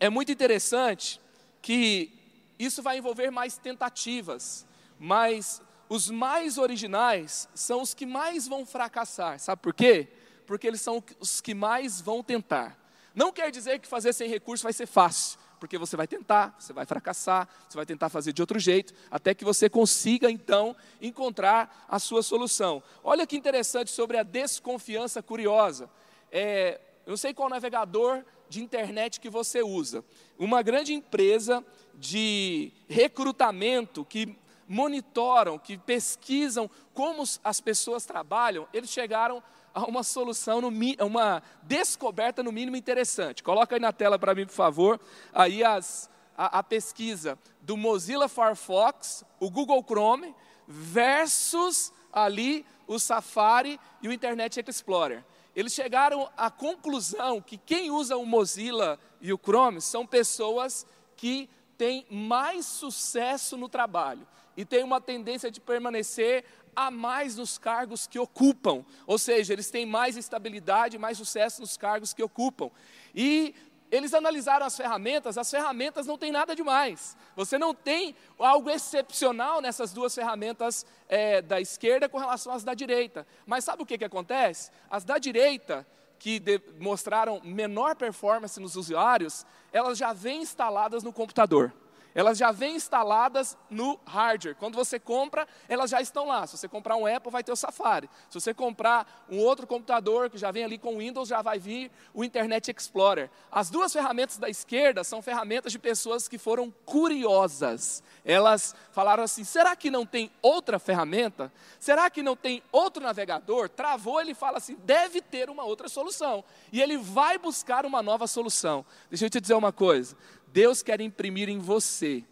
é 0.00 0.08
muito 0.08 0.32
interessante 0.32 1.20
que 1.60 2.12
isso 2.58 2.82
vai 2.82 2.98
envolver 2.98 3.30
mais 3.30 3.58
tentativas, 3.58 4.66
mas 4.98 5.60
os 5.88 6.10
mais 6.10 6.58
originais 6.58 7.48
são 7.54 7.82
os 7.82 7.94
que 7.94 8.06
mais 8.06 8.48
vão 8.48 8.64
fracassar. 8.66 9.38
Sabe 9.38 9.62
por 9.62 9.74
quê? 9.74 10.08
Porque 10.46 10.66
eles 10.66 10.80
são 10.80 11.02
os 11.20 11.40
que 11.40 11.54
mais 11.54 12.00
vão 12.00 12.22
tentar. 12.22 12.85
Não 13.16 13.32
quer 13.32 13.50
dizer 13.50 13.78
que 13.78 13.88
fazer 13.88 14.12
sem 14.12 14.28
recurso 14.28 14.62
vai 14.62 14.74
ser 14.74 14.84
fácil, 14.84 15.38
porque 15.58 15.78
você 15.78 15.96
vai 15.96 16.06
tentar, 16.06 16.54
você 16.58 16.74
vai 16.74 16.84
fracassar, 16.84 17.48
você 17.66 17.74
vai 17.74 17.86
tentar 17.86 18.10
fazer 18.10 18.30
de 18.30 18.42
outro 18.42 18.58
jeito, 18.58 18.92
até 19.10 19.34
que 19.34 19.42
você 19.42 19.70
consiga 19.70 20.30
então 20.30 20.76
encontrar 21.00 21.86
a 21.88 21.98
sua 21.98 22.22
solução. 22.22 22.82
Olha 23.02 23.26
que 23.26 23.34
interessante 23.34 23.90
sobre 23.90 24.18
a 24.18 24.22
desconfiança 24.22 25.22
curiosa. 25.22 25.88
É, 26.30 26.78
eu 27.06 27.10
não 27.12 27.16
sei 27.16 27.32
qual 27.32 27.48
navegador 27.48 28.22
de 28.50 28.62
internet 28.62 29.18
que 29.18 29.30
você 29.30 29.62
usa. 29.62 30.04
Uma 30.38 30.60
grande 30.60 30.92
empresa 30.92 31.64
de 31.94 32.70
recrutamento 32.86 34.04
que 34.04 34.36
monitoram, 34.68 35.58
que 35.58 35.78
pesquisam 35.78 36.68
como 36.92 37.24
as 37.42 37.60
pessoas 37.62 38.04
trabalham, 38.04 38.68
eles 38.74 38.90
chegaram 38.90 39.42
a 39.76 39.84
uma 39.84 40.02
solução, 40.02 40.62
no, 40.62 40.72
uma 41.04 41.42
descoberta 41.62 42.42
no 42.42 42.50
mínimo 42.50 42.78
interessante. 42.78 43.42
Coloca 43.42 43.76
aí 43.76 43.80
na 43.80 43.92
tela 43.92 44.18
para 44.18 44.34
mim, 44.34 44.46
por 44.46 44.54
favor, 44.54 44.98
aí 45.34 45.62
as, 45.62 46.08
a, 46.34 46.60
a 46.60 46.62
pesquisa 46.62 47.38
do 47.60 47.76
Mozilla 47.76 48.26
Firefox, 48.26 49.22
o 49.38 49.50
Google 49.50 49.84
Chrome, 49.86 50.34
versus 50.66 51.92
ali 52.10 52.64
o 52.86 52.98
Safari 52.98 53.78
e 54.00 54.08
o 54.08 54.12
Internet 54.14 54.64
Explorer. 54.66 55.22
Eles 55.54 55.74
chegaram 55.74 56.26
à 56.38 56.50
conclusão 56.50 57.42
que 57.42 57.58
quem 57.58 57.90
usa 57.90 58.16
o 58.16 58.24
Mozilla 58.24 58.98
e 59.20 59.30
o 59.30 59.38
Chrome 59.38 59.82
são 59.82 60.06
pessoas 60.06 60.86
que 61.16 61.50
têm 61.76 62.06
mais 62.10 62.64
sucesso 62.64 63.58
no 63.58 63.68
trabalho 63.68 64.26
e 64.56 64.64
têm 64.64 64.82
uma 64.82 65.02
tendência 65.02 65.50
de 65.50 65.60
permanecer 65.60 66.46
a 66.76 66.90
mais 66.90 67.36
nos 67.36 67.56
cargos 67.56 68.06
que 68.06 68.18
ocupam, 68.18 68.84
ou 69.06 69.18
seja, 69.18 69.54
eles 69.54 69.70
têm 69.70 69.86
mais 69.86 70.16
estabilidade, 70.16 70.98
mais 70.98 71.16
sucesso 71.16 71.62
nos 71.62 71.76
cargos 71.78 72.12
que 72.12 72.22
ocupam. 72.22 72.70
E 73.14 73.54
eles 73.90 74.12
analisaram 74.12 74.66
as 74.66 74.76
ferramentas, 74.76 75.38
as 75.38 75.50
ferramentas 75.50 76.06
não 76.06 76.18
têm 76.18 76.30
nada 76.30 76.54
demais. 76.54 77.16
Você 77.34 77.56
não 77.56 77.74
tem 77.74 78.14
algo 78.38 78.68
excepcional 78.68 79.62
nessas 79.62 79.92
duas 79.92 80.14
ferramentas 80.14 80.84
é, 81.08 81.40
da 81.40 81.60
esquerda 81.60 82.08
com 82.08 82.18
relação 82.18 82.52
às 82.52 82.62
da 82.62 82.74
direita. 82.74 83.26
Mas 83.46 83.64
sabe 83.64 83.82
o 83.82 83.86
que, 83.86 83.96
que 83.96 84.04
acontece? 84.04 84.70
As 84.90 85.04
da 85.04 85.18
direita, 85.18 85.86
que 86.18 86.38
de, 86.38 86.60
mostraram 86.78 87.40
menor 87.42 87.96
performance 87.96 88.60
nos 88.60 88.76
usuários, 88.76 89.46
elas 89.72 89.96
já 89.96 90.12
vêm 90.12 90.42
instaladas 90.42 91.02
no 91.02 91.12
computador 91.12 91.72
elas 92.16 92.38
já 92.38 92.50
vêm 92.50 92.76
instaladas 92.76 93.58
no 93.68 94.00
hardware. 94.06 94.56
Quando 94.56 94.74
você 94.74 94.98
compra, 94.98 95.46
elas 95.68 95.90
já 95.90 96.00
estão 96.00 96.26
lá. 96.26 96.46
Se 96.46 96.56
você 96.56 96.66
comprar 96.66 96.96
um 96.96 97.04
Apple, 97.04 97.30
vai 97.30 97.44
ter 97.44 97.52
o 97.52 97.56
Safari. 97.56 98.08
Se 98.30 98.40
você 98.40 98.54
comprar 98.54 99.26
um 99.30 99.36
outro 99.38 99.66
computador 99.66 100.30
que 100.30 100.38
já 100.38 100.50
vem 100.50 100.64
ali 100.64 100.78
com 100.78 100.94
o 100.94 100.98
Windows, 100.98 101.28
já 101.28 101.42
vai 101.42 101.58
vir 101.58 101.90
o 102.14 102.24
Internet 102.24 102.74
Explorer. 102.74 103.30
As 103.52 103.68
duas 103.68 103.92
ferramentas 103.92 104.38
da 104.38 104.48
esquerda 104.48 105.04
são 105.04 105.20
ferramentas 105.20 105.70
de 105.70 105.78
pessoas 105.78 106.26
que 106.26 106.38
foram 106.38 106.72
curiosas. 106.86 108.02
Elas 108.24 108.74
falaram 108.92 109.22
assim: 109.22 109.44
será 109.44 109.76
que 109.76 109.90
não 109.90 110.06
tem 110.06 110.30
outra 110.40 110.78
ferramenta? 110.78 111.52
Será 111.78 112.08
que 112.08 112.22
não 112.22 112.34
tem 112.34 112.62
outro 112.72 113.02
navegador? 113.02 113.68
Travou, 113.68 114.22
ele 114.22 114.32
fala 114.32 114.56
assim: 114.56 114.78
deve 114.86 115.20
ter 115.20 115.50
uma 115.50 115.64
outra 115.64 115.86
solução. 115.86 116.42
E 116.72 116.80
ele 116.80 116.96
vai 116.96 117.36
buscar 117.36 117.84
uma 117.84 118.02
nova 118.02 118.26
solução. 118.26 118.86
Deixa 119.10 119.26
eu 119.26 119.30
te 119.30 119.38
dizer 119.38 119.52
uma 119.54 119.70
coisa: 119.70 120.16
Deus 120.56 120.82
quer 120.82 121.02
imprimir 121.02 121.50
em 121.50 121.58
você 121.58 122.24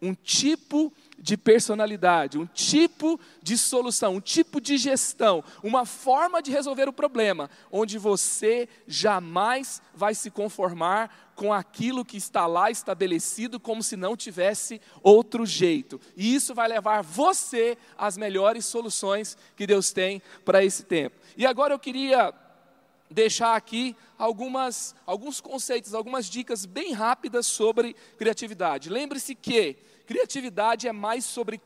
um 0.00 0.14
tipo 0.14 0.90
de 1.18 1.36
personalidade, 1.36 2.38
um 2.38 2.46
tipo 2.46 3.20
de 3.42 3.58
solução, 3.58 4.14
um 4.14 4.20
tipo 4.20 4.62
de 4.62 4.78
gestão, 4.78 5.44
uma 5.62 5.84
forma 5.84 6.40
de 6.40 6.50
resolver 6.50 6.88
o 6.88 6.92
problema, 6.92 7.50
onde 7.70 7.98
você 7.98 8.66
jamais 8.86 9.82
vai 9.94 10.14
se 10.14 10.30
conformar 10.30 11.34
com 11.34 11.52
aquilo 11.52 12.02
que 12.02 12.16
está 12.16 12.46
lá 12.46 12.70
estabelecido 12.70 13.60
como 13.60 13.82
se 13.82 13.94
não 13.94 14.16
tivesse 14.16 14.80
outro 15.02 15.44
jeito. 15.44 16.00
E 16.16 16.34
isso 16.34 16.54
vai 16.54 16.68
levar 16.68 17.02
você 17.02 17.76
às 17.98 18.16
melhores 18.16 18.64
soluções 18.64 19.36
que 19.54 19.66
Deus 19.66 19.92
tem 19.92 20.22
para 20.46 20.64
esse 20.64 20.82
tempo. 20.84 21.16
E 21.36 21.44
agora 21.44 21.74
eu 21.74 21.78
queria 21.78 22.32
deixar 23.10 23.54
aqui 23.54 23.96
algumas, 24.18 24.94
alguns 25.04 25.40
conceitos, 25.40 25.94
algumas 25.94 26.26
dicas 26.26 26.66
bem 26.66 26.92
rápidas 26.92 27.46
sobre 27.46 27.94
criatividade. 28.18 28.90
Lembre-se 28.90 29.34
que 29.34 29.76
criatividade 30.06 30.86
é 30.88 30.92
mais 30.92 31.24
sobre 31.24 31.60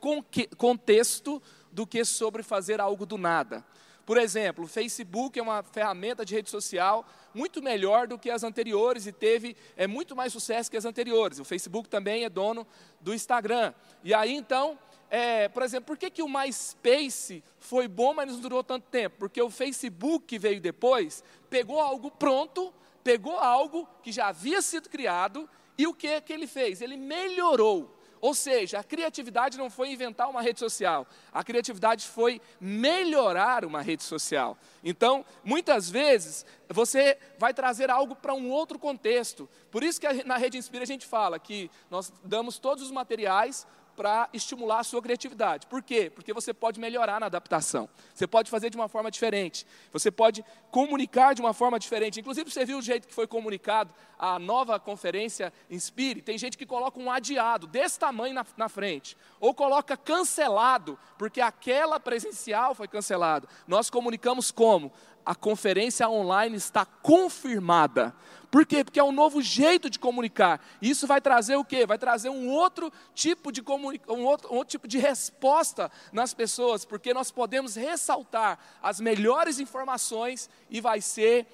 contexto 0.56 1.42
do 1.70 1.86
que 1.86 2.04
sobre 2.04 2.42
fazer 2.42 2.80
algo 2.80 3.06
do 3.06 3.16
nada. 3.16 3.64
Por 4.04 4.16
exemplo, 4.16 4.64
o 4.64 4.66
Facebook 4.66 5.38
é 5.38 5.42
uma 5.42 5.62
ferramenta 5.62 6.24
de 6.24 6.34
rede 6.34 6.50
social 6.50 7.06
muito 7.32 7.62
melhor 7.62 8.08
do 8.08 8.18
que 8.18 8.28
as 8.28 8.42
anteriores 8.42 9.06
e 9.06 9.12
teve 9.12 9.56
é, 9.76 9.86
muito 9.86 10.16
mais 10.16 10.32
sucesso 10.32 10.68
que 10.70 10.76
as 10.76 10.84
anteriores. 10.84 11.38
O 11.38 11.44
Facebook 11.44 11.88
também 11.88 12.24
é 12.24 12.28
dono 12.28 12.66
do 13.00 13.14
Instagram. 13.14 13.72
E 14.02 14.12
aí 14.12 14.34
então, 14.34 14.76
é, 15.10 15.48
por 15.48 15.64
exemplo, 15.64 15.86
por 15.86 15.98
que, 15.98 16.08
que 16.08 16.22
o 16.22 16.28
MySpace 16.28 17.42
foi 17.58 17.88
bom, 17.88 18.14
mas 18.14 18.30
não 18.30 18.40
durou 18.40 18.62
tanto 18.62 18.86
tempo? 18.88 19.16
Porque 19.18 19.42
o 19.42 19.50
Facebook 19.50 20.24
que 20.24 20.38
veio 20.38 20.60
depois 20.60 21.24
pegou 21.50 21.80
algo 21.80 22.12
pronto, 22.12 22.72
pegou 23.02 23.36
algo 23.36 23.88
que 24.02 24.12
já 24.12 24.28
havia 24.28 24.62
sido 24.62 24.88
criado 24.88 25.50
e 25.76 25.86
o 25.86 25.92
que, 25.92 26.20
que 26.20 26.32
ele 26.32 26.46
fez? 26.46 26.80
Ele 26.80 26.96
melhorou. 26.96 27.96
Ou 28.20 28.34
seja, 28.34 28.78
a 28.78 28.84
criatividade 28.84 29.56
não 29.56 29.70
foi 29.70 29.90
inventar 29.90 30.28
uma 30.28 30.42
rede 30.42 30.60
social, 30.60 31.06
a 31.32 31.42
criatividade 31.42 32.06
foi 32.06 32.40
melhorar 32.60 33.64
uma 33.64 33.80
rede 33.80 34.02
social. 34.02 34.58
Então, 34.84 35.24
muitas 35.42 35.88
vezes, 35.88 36.44
você 36.68 37.16
vai 37.38 37.54
trazer 37.54 37.90
algo 37.90 38.14
para 38.14 38.34
um 38.34 38.50
outro 38.50 38.78
contexto. 38.78 39.48
Por 39.70 39.82
isso 39.82 39.98
que 39.98 40.24
na 40.24 40.36
Rede 40.36 40.58
Inspira 40.58 40.84
a 40.84 40.86
gente 40.86 41.06
fala 41.06 41.38
que 41.38 41.70
nós 41.90 42.12
damos 42.22 42.58
todos 42.58 42.84
os 42.84 42.90
materiais 42.90 43.66
para 43.96 44.28
estimular 44.32 44.80
a 44.80 44.84
sua 44.84 45.02
criatividade. 45.02 45.66
Por 45.66 45.82
quê? 45.82 46.10
Porque 46.10 46.32
você 46.32 46.54
pode 46.54 46.80
melhorar 46.80 47.20
na 47.20 47.26
adaptação. 47.26 47.88
Você 48.14 48.26
pode 48.26 48.50
fazer 48.50 48.70
de 48.70 48.76
uma 48.76 48.88
forma 48.88 49.10
diferente. 49.10 49.66
Você 49.92 50.10
pode 50.10 50.44
comunicar 50.70 51.34
de 51.34 51.40
uma 51.40 51.52
forma 51.52 51.78
diferente. 51.78 52.20
Inclusive, 52.20 52.50
você 52.50 52.64
viu 52.64 52.78
o 52.78 52.82
jeito 52.82 53.06
que 53.06 53.14
foi 53.14 53.26
comunicado 53.26 53.92
a 54.18 54.38
nova 54.38 54.78
conferência 54.78 55.52
Inspire? 55.68 56.22
Tem 56.22 56.38
gente 56.38 56.56
que 56.56 56.66
coloca 56.66 56.98
um 56.98 57.10
adiado 57.10 57.66
desse 57.66 57.98
tamanho 57.98 58.34
na, 58.34 58.46
na 58.56 58.68
frente. 58.68 59.16
Ou 59.38 59.54
coloca 59.54 59.96
cancelado, 59.96 60.98
porque 61.18 61.40
aquela 61.40 61.98
presencial 61.98 62.74
foi 62.74 62.88
cancelada. 62.88 63.48
Nós 63.66 63.90
comunicamos 63.90 64.50
como? 64.50 64.92
A 65.24 65.34
conferência 65.34 66.08
online 66.08 66.56
está 66.56 66.84
confirmada. 66.84 68.14
Por 68.50 68.66
quê? 68.66 68.82
Porque 68.82 68.98
é 68.98 69.04
um 69.04 69.12
novo 69.12 69.40
jeito 69.40 69.88
de 69.88 69.98
comunicar. 69.98 70.60
Isso 70.82 71.06
vai 71.06 71.20
trazer 71.20 71.56
o 71.56 71.64
quê? 71.64 71.86
Vai 71.86 71.98
trazer 71.98 72.30
um 72.30 72.48
outro 72.48 72.92
tipo 73.14 73.52
de 73.52 73.62
um 73.62 74.24
outro, 74.24 74.52
um 74.52 74.56
outro 74.56 74.70
tipo 74.70 74.88
de 74.88 74.98
resposta 74.98 75.90
nas 76.12 76.34
pessoas, 76.34 76.84
porque 76.84 77.14
nós 77.14 77.30
podemos 77.30 77.76
ressaltar 77.76 78.58
as 78.82 79.00
melhores 79.00 79.60
informações 79.60 80.50
e 80.68 80.80
vai 80.80 81.00
ser 81.00 81.46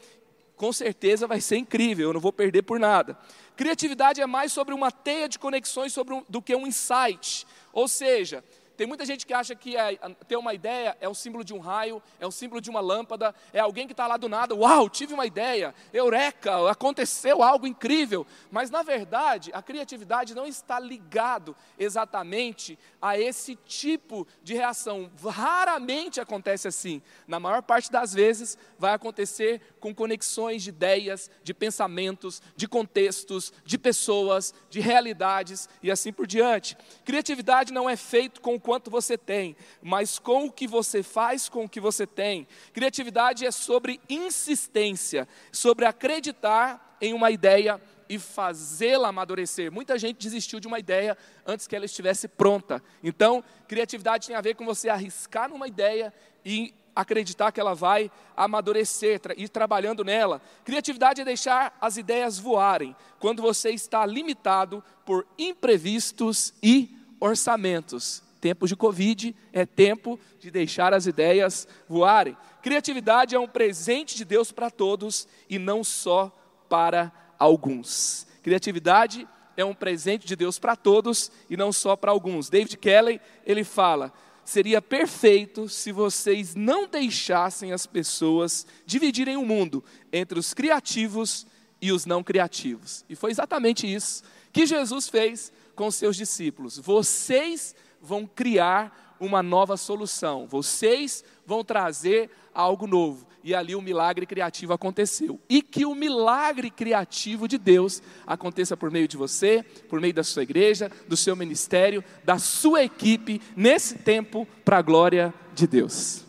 com 0.56 0.72
certeza 0.72 1.26
vai 1.26 1.40
ser 1.40 1.58
incrível, 1.58 2.08
eu 2.08 2.14
não 2.14 2.20
vou 2.20 2.32
perder 2.32 2.62
por 2.62 2.80
nada. 2.80 3.18
Criatividade 3.56 4.20
é 4.20 4.26
mais 4.26 4.52
sobre 4.52 4.72
uma 4.74 4.90
teia 4.90 5.28
de 5.28 5.38
conexões 5.38 5.96
um, 5.98 6.24
do 6.28 6.40
que 6.40 6.56
um 6.56 6.66
insight. 6.66 7.46
Ou 7.72 7.86
seja, 7.86 8.42
tem 8.76 8.86
muita 8.86 9.04
gente 9.04 9.26
que 9.26 9.32
acha 9.32 9.54
que 9.54 9.76
é, 9.76 9.98
ter 10.28 10.36
uma 10.36 10.52
ideia 10.52 10.96
é 11.00 11.08
o 11.08 11.14
símbolo 11.14 11.42
de 11.42 11.54
um 11.54 11.58
raio, 11.58 12.02
é 12.20 12.26
o 12.26 12.30
símbolo 12.30 12.60
de 12.60 12.68
uma 12.68 12.80
lâmpada, 12.80 13.34
é 13.52 13.58
alguém 13.58 13.86
que 13.86 13.92
está 13.92 14.06
lá 14.06 14.16
do 14.16 14.28
nada, 14.28 14.54
uau, 14.54 14.88
tive 14.90 15.14
uma 15.14 15.26
ideia, 15.26 15.74
eureka, 15.92 16.70
aconteceu 16.70 17.42
algo 17.42 17.66
incrível. 17.66 18.26
Mas 18.50 18.70
na 18.70 18.82
verdade, 18.82 19.50
a 19.54 19.62
criatividade 19.62 20.34
não 20.34 20.46
está 20.46 20.78
ligado 20.78 21.56
exatamente 21.78 22.78
a 23.00 23.18
esse 23.18 23.56
tipo 23.56 24.26
de 24.42 24.54
reação. 24.54 25.10
Raramente 25.24 26.20
acontece 26.20 26.68
assim. 26.68 27.00
Na 27.26 27.40
maior 27.40 27.62
parte 27.62 27.90
das 27.90 28.12
vezes 28.12 28.58
vai 28.78 28.92
acontecer 28.92 29.60
com 29.80 29.94
conexões 29.94 30.62
de 30.62 30.70
ideias, 30.70 31.30
de 31.42 31.54
pensamentos, 31.54 32.42
de 32.56 32.68
contextos, 32.68 33.52
de 33.64 33.78
pessoas, 33.78 34.54
de 34.68 34.80
realidades 34.80 35.68
e 35.82 35.90
assim 35.90 36.12
por 36.12 36.26
diante. 36.26 36.76
Criatividade 37.04 37.72
não 37.72 37.88
é 37.88 37.96
feito 37.96 38.40
com 38.40 38.58
quanto 38.66 38.90
você 38.90 39.16
tem, 39.16 39.54
mas 39.80 40.18
com 40.18 40.46
o 40.46 40.50
que 40.50 40.66
você 40.66 41.00
faz 41.00 41.48
com 41.48 41.66
o 41.66 41.68
que 41.68 41.78
você 41.78 42.04
tem. 42.04 42.48
Criatividade 42.72 43.46
é 43.46 43.52
sobre 43.52 44.00
insistência, 44.10 45.28
sobre 45.52 45.84
acreditar 45.84 46.96
em 47.00 47.14
uma 47.14 47.30
ideia 47.30 47.80
e 48.08 48.18
fazê-la 48.18 49.10
amadurecer. 49.10 49.70
Muita 49.70 49.96
gente 49.96 50.18
desistiu 50.18 50.58
de 50.58 50.66
uma 50.66 50.80
ideia 50.80 51.16
antes 51.46 51.68
que 51.68 51.76
ela 51.76 51.84
estivesse 51.84 52.26
pronta. 52.26 52.82
Então, 53.04 53.44
criatividade 53.68 54.26
tem 54.26 54.34
a 54.34 54.40
ver 54.40 54.56
com 54.56 54.66
você 54.66 54.88
arriscar 54.88 55.48
numa 55.48 55.68
ideia 55.68 56.12
e 56.44 56.74
acreditar 56.94 57.52
que 57.52 57.60
ela 57.60 57.74
vai 57.74 58.10
amadurecer, 58.36 59.20
ir 59.36 59.48
trabalhando 59.48 60.02
nela. 60.02 60.42
Criatividade 60.64 61.20
é 61.20 61.24
deixar 61.24 61.76
as 61.80 61.96
ideias 61.96 62.36
voarem 62.36 62.96
quando 63.20 63.40
você 63.40 63.70
está 63.70 64.04
limitado 64.04 64.82
por 65.04 65.24
imprevistos 65.38 66.52
e 66.60 66.98
orçamentos. 67.20 68.25
Tempos 68.46 68.70
de 68.70 68.76
Covid 68.76 69.34
é 69.52 69.66
tempo 69.66 70.20
de 70.38 70.52
deixar 70.52 70.94
as 70.94 71.04
ideias 71.04 71.66
voarem. 71.88 72.36
Criatividade 72.62 73.34
é 73.34 73.40
um 73.40 73.48
presente 73.48 74.16
de 74.16 74.24
Deus 74.24 74.52
para 74.52 74.70
todos 74.70 75.26
e 75.50 75.58
não 75.58 75.82
só 75.82 76.32
para 76.68 77.12
alguns. 77.40 78.24
Criatividade 78.44 79.26
é 79.56 79.64
um 79.64 79.74
presente 79.74 80.28
de 80.28 80.36
Deus 80.36 80.60
para 80.60 80.76
todos 80.76 81.28
e 81.50 81.56
não 81.56 81.72
só 81.72 81.96
para 81.96 82.12
alguns. 82.12 82.48
David 82.48 82.76
Kelly, 82.76 83.20
ele 83.44 83.64
fala: 83.64 84.12
seria 84.44 84.80
perfeito 84.80 85.68
se 85.68 85.90
vocês 85.90 86.54
não 86.54 86.86
deixassem 86.86 87.72
as 87.72 87.84
pessoas 87.84 88.64
dividirem 88.86 89.36
o 89.36 89.44
mundo 89.44 89.82
entre 90.12 90.38
os 90.38 90.54
criativos 90.54 91.48
e 91.82 91.90
os 91.90 92.06
não 92.06 92.22
criativos. 92.22 93.04
E 93.08 93.16
foi 93.16 93.32
exatamente 93.32 93.92
isso 93.92 94.22
que 94.52 94.66
Jesus 94.66 95.08
fez 95.08 95.52
com 95.74 95.90
seus 95.90 96.16
discípulos. 96.16 96.78
Vocês 96.78 97.74
vão 98.06 98.26
criar 98.26 99.16
uma 99.18 99.42
nova 99.42 99.76
solução, 99.76 100.46
vocês 100.46 101.24
vão 101.44 101.64
trazer 101.64 102.30
algo 102.54 102.86
novo. 102.86 103.26
E 103.42 103.54
ali 103.54 103.76
o 103.76 103.82
milagre 103.82 104.26
criativo 104.26 104.72
aconteceu. 104.72 105.40
E 105.48 105.62
que 105.62 105.86
o 105.86 105.94
milagre 105.94 106.68
criativo 106.68 107.46
de 107.46 107.58
Deus 107.58 108.02
aconteça 108.26 108.76
por 108.76 108.90
meio 108.90 109.06
de 109.06 109.16
você, 109.16 109.62
por 109.88 110.00
meio 110.00 110.12
da 110.12 110.24
sua 110.24 110.42
igreja, 110.42 110.90
do 111.06 111.16
seu 111.16 111.36
ministério, 111.36 112.02
da 112.24 112.38
sua 112.38 112.82
equipe, 112.82 113.40
nesse 113.54 113.98
tempo, 113.98 114.48
para 114.64 114.78
a 114.78 114.82
glória 114.82 115.32
de 115.54 115.66
Deus. 115.66 116.24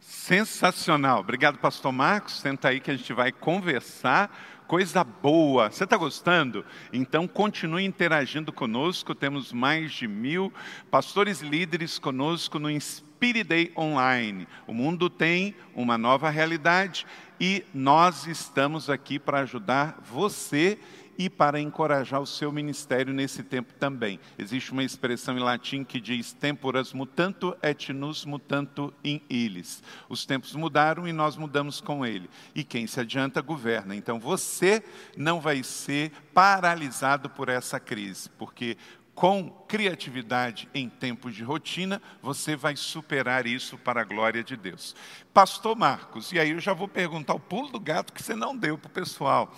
Sensacional. 0.00 1.20
Obrigado, 1.20 1.58
Pastor 1.58 1.92
Marcos. 1.92 2.40
Senta 2.40 2.68
aí 2.68 2.80
que 2.80 2.90
a 2.90 2.96
gente 2.96 3.12
vai 3.12 3.32
conversar 3.32 4.53
coisa 4.66 5.04
boa. 5.04 5.70
Você 5.70 5.84
está 5.84 5.96
gostando? 5.96 6.64
Então 6.92 7.26
continue 7.26 7.84
interagindo 7.84 8.52
conosco. 8.52 9.14
Temos 9.14 9.52
mais 9.52 9.92
de 9.92 10.08
mil 10.08 10.52
pastores 10.90 11.40
líderes 11.40 11.98
conosco 11.98 12.58
no 12.58 12.68
Spirit 12.80 13.44
Day 13.44 13.72
Online. 13.76 14.46
O 14.66 14.74
mundo 14.74 15.08
tem 15.08 15.54
uma 15.74 15.96
nova 15.96 16.30
realidade 16.30 17.06
e 17.40 17.64
nós 17.72 18.26
estamos 18.26 18.88
aqui 18.88 19.18
para 19.18 19.40
ajudar 19.40 20.00
você 20.10 20.78
e 21.18 21.30
para 21.30 21.60
encorajar 21.60 22.20
o 22.20 22.26
seu 22.26 22.52
ministério 22.52 23.12
nesse 23.12 23.42
tempo 23.42 23.72
também. 23.74 24.18
Existe 24.38 24.72
uma 24.72 24.82
expressão 24.82 25.36
em 25.36 25.40
latim 25.40 25.84
que 25.84 26.00
diz 26.00 26.32
temporas 26.32 26.92
mutanto 26.92 27.56
et 27.62 27.92
nus 27.92 28.24
mutanto 28.24 28.92
in 29.04 29.20
illis. 29.28 29.82
Os 30.08 30.26
tempos 30.26 30.54
mudaram 30.54 31.06
e 31.06 31.12
nós 31.12 31.36
mudamos 31.36 31.80
com 31.80 32.04
ele. 32.04 32.28
E 32.54 32.64
quem 32.64 32.86
se 32.86 33.00
adianta 33.00 33.40
governa. 33.40 33.94
Então 33.94 34.18
você 34.18 34.82
não 35.16 35.40
vai 35.40 35.62
ser 35.62 36.10
paralisado 36.32 37.30
por 37.30 37.48
essa 37.48 37.78
crise, 37.78 38.28
porque 38.30 38.76
com 39.14 39.48
criatividade 39.68 40.68
em 40.74 40.88
tempos 40.88 41.34
de 41.34 41.44
rotina, 41.44 42.02
você 42.20 42.56
vai 42.56 42.74
superar 42.74 43.46
isso 43.46 43.78
para 43.78 44.00
a 44.00 44.04
glória 44.04 44.42
de 44.42 44.56
Deus. 44.56 44.94
Pastor 45.32 45.76
Marcos, 45.76 46.32
e 46.32 46.38
aí 46.38 46.50
eu 46.50 46.60
já 46.60 46.72
vou 46.72 46.88
perguntar 46.88 47.34
o 47.34 47.40
pulo 47.40 47.70
do 47.70 47.78
gato 47.78 48.12
que 48.12 48.22
você 48.22 48.34
não 48.34 48.56
deu 48.56 48.76
para 48.76 48.88
o 48.88 48.92
pessoal 48.92 49.54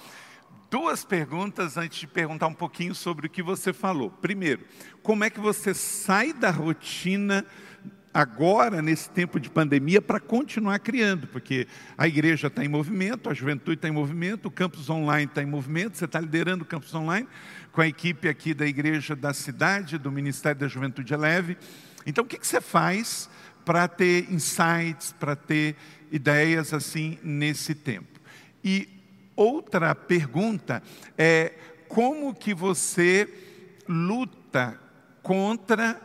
duas 0.70 1.05
perguntas 1.05 1.76
antes 1.76 1.98
de 1.98 2.07
perguntar 2.07 2.46
um 2.46 2.55
pouquinho 2.55 2.94
sobre 2.94 3.26
o 3.26 3.31
que 3.31 3.42
você 3.42 3.72
falou. 3.72 4.11
Primeiro, 4.11 4.64
como 5.02 5.24
é 5.24 5.31
que 5.31 5.40
você 5.40 5.72
sai 5.72 6.33
da 6.33 6.50
rotina 6.50 7.44
agora, 8.12 8.81
nesse 8.81 9.11
tempo 9.11 9.38
de 9.38 9.50
pandemia, 9.50 10.00
para 10.00 10.18
continuar 10.18 10.79
criando? 10.79 11.26
Porque 11.26 11.68
a 11.96 12.09
igreja 12.09 12.48
está 12.48 12.64
em 12.64 12.68
movimento, 12.68 13.29
a 13.29 13.35
juventude 13.35 13.76
está 13.76 13.88
em 13.88 13.92
movimento, 13.92 14.46
o 14.46 14.50
campus 14.50 14.88
online 14.88 15.26
está 15.26 15.42
em 15.42 15.46
movimento, 15.46 15.96
você 15.96 16.07
está 16.07 16.18
liderando 16.20 16.64
o 16.64 16.66
campus 16.66 16.94
online 16.94 17.29
com 17.72 17.81
a 17.81 17.87
equipe 17.87 18.29
aqui 18.29 18.55
da 18.55 18.66
igreja 18.66 19.14
da 19.14 19.35
cidade, 19.35 19.98
do 19.98 20.11
Ministério 20.11 20.61
da 20.61 20.68
Juventude 20.68 21.14
Leve. 21.14 21.59
Então, 22.07 22.24
o 22.24 22.26
que, 22.26 22.38
que 22.38 22.46
você 22.46 22.61
faz 22.61 23.29
para 23.64 23.87
ter 23.87 24.33
insights, 24.33 25.12
para 25.12 25.37
ter 25.37 25.76
ideias 26.11 26.72
assim 26.72 27.18
nesse 27.22 27.74
tempo? 27.74 28.20
E 28.64 28.95
Outra 29.37 29.94
pergunta 29.94 30.83
é 31.16 31.53
como 31.88 32.35
que 32.35 32.55
você 32.55 33.29
luta 33.87 34.81
contra 35.22 36.01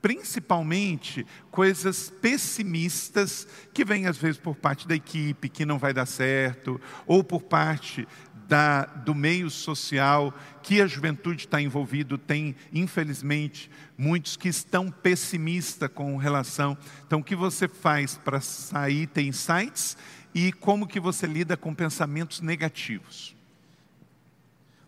principalmente 0.00 1.26
coisas 1.50 2.08
pessimistas 2.08 3.48
que 3.74 3.84
vêm 3.84 4.06
às 4.06 4.16
vezes 4.16 4.38
por 4.38 4.54
parte 4.54 4.86
da 4.86 4.94
equipe, 4.94 5.48
que 5.48 5.66
não 5.66 5.78
vai 5.78 5.92
dar 5.92 6.06
certo, 6.06 6.80
ou 7.06 7.24
por 7.24 7.42
parte 7.42 8.06
da, 8.48 8.84
do 8.86 9.14
meio 9.14 9.50
social 9.50 10.32
que 10.62 10.80
a 10.80 10.86
juventude 10.86 11.44
está 11.44 11.60
envolvido, 11.60 12.16
tem, 12.16 12.56
infelizmente, 12.72 13.70
muitos 13.96 14.36
que 14.36 14.48
estão 14.48 14.90
pessimistas 14.90 15.90
com 15.92 16.16
relação. 16.16 16.76
Então, 17.06 17.20
o 17.20 17.24
que 17.24 17.36
você 17.36 17.68
faz 17.68 18.16
para 18.16 18.40
sair, 18.40 19.06
ter 19.06 19.22
insights, 19.22 19.96
e 20.34 20.52
como 20.52 20.86
que 20.86 21.00
você 21.00 21.26
lida 21.26 21.56
com 21.56 21.74
pensamentos 21.74 22.40
negativos? 22.40 23.34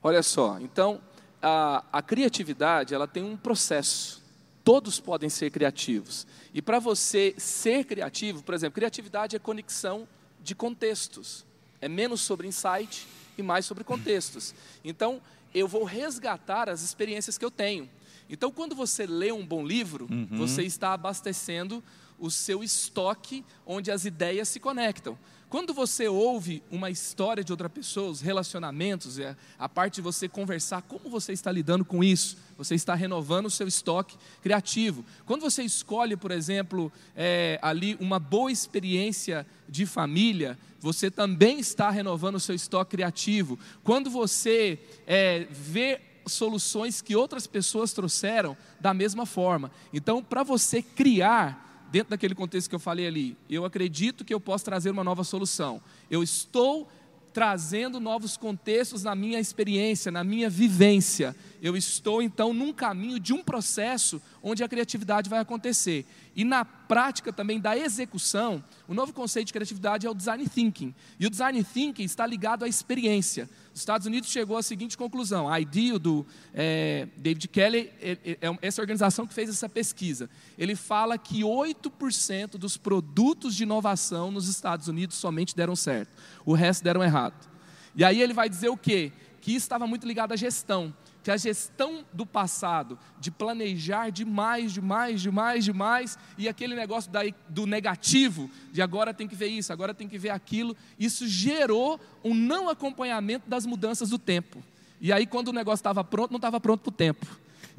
Olha 0.03 0.23
só, 0.23 0.59
então, 0.61 1.01
a, 1.43 1.85
a 1.93 2.03
criatividade, 2.03 2.95
ela 2.95 3.07
tem 3.07 3.23
um 3.23 3.37
processo. 3.37 4.23
Todos 4.65 5.01
podem 5.01 5.29
ser 5.29 5.51
criativos. 5.51 6.27
E 6.53 6.61
para 6.61 6.79
você 6.79 7.35
ser 7.39 7.85
criativo, 7.85 8.43
por 8.43 8.55
exemplo, 8.55 8.75
criatividade 8.75 9.37
é 9.37 9.39
conexão 9.39 10.07
de 10.43 10.55
contextos. 10.55 11.45
É 11.81 11.89
menos 11.89 12.21
sobre 12.21 12.47
insight 12.47 13.07
e 13.37 13.43
mais 13.43 13.65
sobre 13.65 13.85
contextos. 13.85 14.55
Então, 14.85 15.21
eu 15.55 15.67
vou 15.67 15.85
resgatar 15.85 16.69
as 16.69 16.83
experiências 16.83 17.37
que 17.37 17.45
eu 17.45 17.51
tenho. 17.51 17.89
Então, 18.29 18.53
quando 18.53 18.75
você 18.75 19.07
lê 19.07 19.33
um 19.33 19.45
bom 19.45 19.67
livro, 19.67 20.07
uhum. 20.11 20.29
você 20.31 20.63
está 20.63 20.93
abastecendo 20.93 21.83
o 22.21 22.31
seu 22.31 22.63
estoque 22.63 23.45
onde 23.67 23.91
as 23.91 24.05
ideias 24.05 24.49
se 24.49 24.61
conectam. 24.61 25.19
Quando 25.51 25.75
você 25.75 26.07
ouve 26.07 26.63
uma 26.71 26.91
história 26.91 27.43
de 27.43 27.53
outra 27.53 27.69
pessoa, 27.69 28.09
os 28.09 28.21
relacionamentos, 28.21 29.19
a 29.59 29.69
parte 29.69 29.97
de 29.97 30.01
você 30.01 30.29
conversar, 30.29 30.81
como 30.83 31.11
você 31.11 31.33
está 31.33 31.51
lidando 31.51 31.85
com 31.85 32.05
isso? 32.05 32.37
Você 32.57 32.77
está 32.77 32.95
renovando 32.95 33.47
o 33.47 33.51
seu 33.51 33.67
estoque 33.67 34.17
criativo. 34.41 35.05
Quando 35.27 35.41
você 35.41 35.65
escolhe, 35.65 36.17
por 36.17 36.31
exemplo, 36.31 36.93
é, 37.17 37.59
ali 37.63 37.97
uma 37.99 38.21
boa 38.21 38.53
experiência 38.53 39.45
de 39.69 39.87
família, 39.87 40.57
você 40.79 41.11
também 41.11 41.59
está 41.59 41.91
renovando 41.91 42.37
o 42.37 42.41
seu 42.41 42.55
estoque 42.55 42.93
criativo. 42.93 43.59
Quando 43.83 44.09
você 44.09 44.79
é, 45.05 45.49
vê 45.51 46.01
soluções 46.27 47.03
que 47.03 47.17
outras 47.17 47.49
pessoas 47.49 47.93
trouxeram 47.93 48.57
da 48.79 48.95
mesma 48.95 49.27
forma. 49.27 49.73
Então, 49.93 50.23
para 50.23 50.45
você 50.45 50.81
criar, 50.81 51.70
dentro 51.91 52.11
daquele 52.11 52.35
contexto 52.35 52.69
que 52.69 52.75
eu 52.75 52.81
falei 52.81 53.07
ali, 53.07 53.37
eu 53.49 53.65
acredito 53.65 54.25
que 54.25 54.33
eu 54.33 54.41
posso 54.41 54.65
trazer 54.65 54.91
uma 54.91 55.05
nova 55.05 55.25
solução. 55.25 55.83
Eu 56.11 56.23
estou 56.23 56.89
trazendo 57.33 58.01
novos 58.01 58.37
contextos 58.37 59.03
na 59.03 59.15
minha 59.15 59.39
experiência, 59.39 60.11
na 60.11 60.25
minha 60.25 60.51
vivência. 60.51 61.35
Eu 61.63 61.77
estou 61.77 62.23
então 62.23 62.55
num 62.55 62.73
caminho 62.73 63.21
de 63.21 63.33
um 63.35 63.43
processo 63.43 64.21
onde 64.43 64.65
a 64.65 64.69
criatividade 64.69 65.29
vai 65.29 65.41
acontecer. 65.41 66.07
E 66.35 66.45
na 66.45 66.65
prática 66.65 67.33
também 67.33 67.61
da 67.61 67.77
execução, 67.77 68.65
o 68.89 68.95
novo 68.95 69.13
conceito 69.13 69.49
de 69.49 69.53
criatividade 69.53 70.07
é 70.07 70.11
o 70.11 70.15
design 70.15 70.49
thinking. 70.49 70.95
E 71.19 71.27
o 71.27 71.31
design 71.31 71.63
thinking 71.63 72.05
está 72.05 72.27
ligado 72.27 72.65
à 72.65 72.69
experiência. 72.69 73.49
Os 73.75 73.81
Estados 73.81 74.07
Unidos 74.07 74.31
chegou 74.31 74.57
à 74.57 74.63
seguinte 74.63 74.97
conclusão: 74.97 75.49
a 75.49 75.61
IDEO 75.61 75.99
do 75.99 76.27
é, 76.55 77.09
David 77.17 77.49
Kelly, 77.49 77.91
é, 78.01 78.13
é, 78.25 78.39
é 78.41 78.59
essa 78.63 78.81
organização 78.81 79.27
que 79.27 79.35
fez 79.35 79.51
essa 79.51 79.69
pesquisa. 79.69 80.31
Ele 80.57 80.75
fala 80.75 81.19
que 81.19 81.43
8% 81.43 82.53
dos 82.53 82.79
produtos 82.79 83.55
de 83.55 83.65
inovação 83.65 84.31
nos 84.31 84.49
Estados 84.49 84.89
Unidos 84.89 85.17
somente 85.17 85.55
deram 85.55 85.77
certo, 85.77 86.11
o 86.47 86.55
resto 86.55 86.83
deram 86.83 87.03
errado. 87.03 87.49
E 87.95 88.05
aí 88.05 88.23
ele 88.23 88.33
vai 88.33 88.49
dizer 88.49 88.69
o 88.69 88.77
quê? 88.77 89.13
Que 89.41 89.51
isso 89.51 89.65
estava 89.65 89.87
muito 89.87 90.07
ligado 90.07 90.33
à 90.33 90.37
gestão 90.37 90.95
que 91.23 91.31
a 91.31 91.37
gestão 91.37 92.05
do 92.13 92.25
passado, 92.25 92.99
de 93.19 93.31
planejar 93.31 94.11
demais, 94.11 94.73
demais, 94.73 95.21
demais, 95.21 95.65
demais, 95.65 96.19
e 96.39 96.49
aquele 96.49 96.75
negócio 96.75 97.11
daí, 97.11 97.35
do 97.49 97.67
negativo, 97.67 98.51
de 98.73 98.81
agora 98.81 99.13
tem 99.13 99.29
que 99.29 99.35
ver 99.35 99.49
isso, 99.49 99.73
agora 99.73 99.93
tem 99.93 100.09
que 100.09 100.19
ver 100.19 100.31
aquilo, 100.31 100.77
isso 100.99 101.27
gerou 101.27 102.01
um 102.25 102.35
não 102.35 102.69
acompanhamento 102.69 103.49
das 103.49 103.67
mudanças 103.67 104.11
do 104.11 104.19
tempo. 104.19 104.63
E 105.01 105.13
aí, 105.13 105.27
quando 105.27 105.49
o 105.49 105.53
negócio 105.53 105.81
estava 105.81 106.05
pronto, 106.05 106.31
não 106.31 106.39
estava 106.39 106.61
pronto 106.61 106.83
para 106.83 106.91
o 106.91 106.93
tempo. 106.93 107.27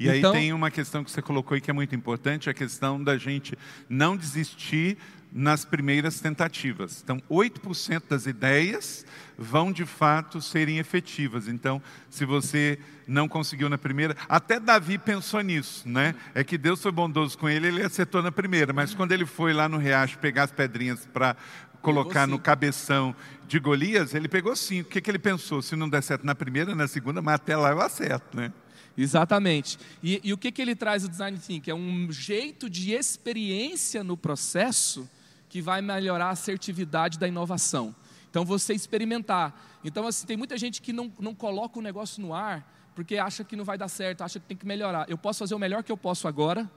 E 0.08 0.18
então, 0.18 0.32
aí 0.32 0.40
tem 0.40 0.52
uma 0.52 0.70
questão 0.70 1.04
que 1.04 1.10
você 1.10 1.22
colocou 1.22 1.54
aí 1.54 1.60
que 1.60 1.70
é 1.70 1.74
muito 1.74 1.94
importante, 1.94 2.50
a 2.50 2.54
questão 2.54 3.02
da 3.02 3.16
gente 3.16 3.56
não 3.88 4.16
desistir 4.16 4.98
nas 5.32 5.64
primeiras 5.64 6.20
tentativas. 6.20 7.00
Então, 7.02 7.22
8% 7.30 8.02
das 8.08 8.26
ideias 8.26 9.06
vão 9.38 9.72
de 9.72 9.86
fato 9.86 10.42
serem 10.42 10.78
efetivas. 10.78 11.48
Então, 11.48 11.80
se 12.10 12.24
você 12.24 12.78
não 13.06 13.26
conseguiu 13.26 13.68
na 13.68 13.78
primeira, 13.78 14.14
até 14.28 14.60
Davi 14.60 14.98
pensou 14.98 15.40
nisso, 15.40 15.88
né? 15.88 16.14
É 16.34 16.44
que 16.44 16.58
Deus 16.58 16.82
foi 16.82 16.92
bondoso 16.92 17.38
com 17.38 17.48
ele, 17.48 17.68
ele 17.68 17.82
acertou 17.82 18.22
na 18.22 18.30
primeira, 18.30 18.72
mas 18.72 18.94
quando 18.94 19.12
ele 19.12 19.24
foi 19.24 19.54
lá 19.54 19.68
no 19.68 19.78
riacho 19.78 20.18
pegar 20.18 20.44
as 20.44 20.52
pedrinhas 20.52 21.06
para 21.06 21.34
colocar 21.80 22.26
no 22.26 22.38
cabeção 22.38 23.14
de 23.48 23.58
Golias, 23.58 24.14
ele 24.14 24.28
pegou 24.28 24.54
cinco. 24.54 24.88
O 24.88 24.92
que, 24.92 25.00
que 25.00 25.10
ele 25.10 25.18
pensou? 25.18 25.60
Se 25.62 25.74
não 25.74 25.88
der 25.88 26.02
certo 26.02 26.24
na 26.24 26.34
primeira, 26.34 26.74
na 26.74 26.86
segunda, 26.86 27.20
mas 27.20 27.34
até 27.34 27.56
lá 27.56 27.70
eu 27.70 27.80
acerto, 27.80 28.36
né? 28.36 28.52
Exatamente. 28.96 29.78
E, 30.02 30.20
e 30.22 30.32
o 30.32 30.38
que, 30.38 30.52
que 30.52 30.60
ele 30.60 30.74
traz 30.74 31.04
o 31.04 31.08
design 31.08 31.38
thinking? 31.38 31.70
É 31.70 31.74
um 31.74 32.10
jeito 32.10 32.68
de 32.68 32.92
experiência 32.92 34.04
no 34.04 34.16
processo 34.16 35.08
que 35.48 35.60
vai 35.60 35.80
melhorar 35.82 36.26
a 36.26 36.30
assertividade 36.30 37.18
da 37.18 37.28
inovação. 37.28 37.94
Então, 38.30 38.44
você 38.44 38.72
experimentar. 38.72 39.78
Então, 39.84 40.06
assim, 40.06 40.26
tem 40.26 40.36
muita 40.36 40.56
gente 40.56 40.80
que 40.80 40.92
não, 40.92 41.12
não 41.18 41.34
coloca 41.34 41.78
o 41.78 41.82
negócio 41.82 42.22
no 42.22 42.34
ar 42.34 42.70
porque 42.94 43.16
acha 43.16 43.42
que 43.42 43.56
não 43.56 43.64
vai 43.64 43.78
dar 43.78 43.88
certo, 43.88 44.22
acha 44.22 44.38
que 44.38 44.46
tem 44.46 44.56
que 44.56 44.66
melhorar. 44.66 45.08
Eu 45.08 45.16
posso 45.16 45.38
fazer 45.38 45.54
o 45.54 45.58
melhor 45.58 45.82
que 45.82 45.90
eu 45.90 45.96
posso 45.96 46.28
agora 46.28 46.70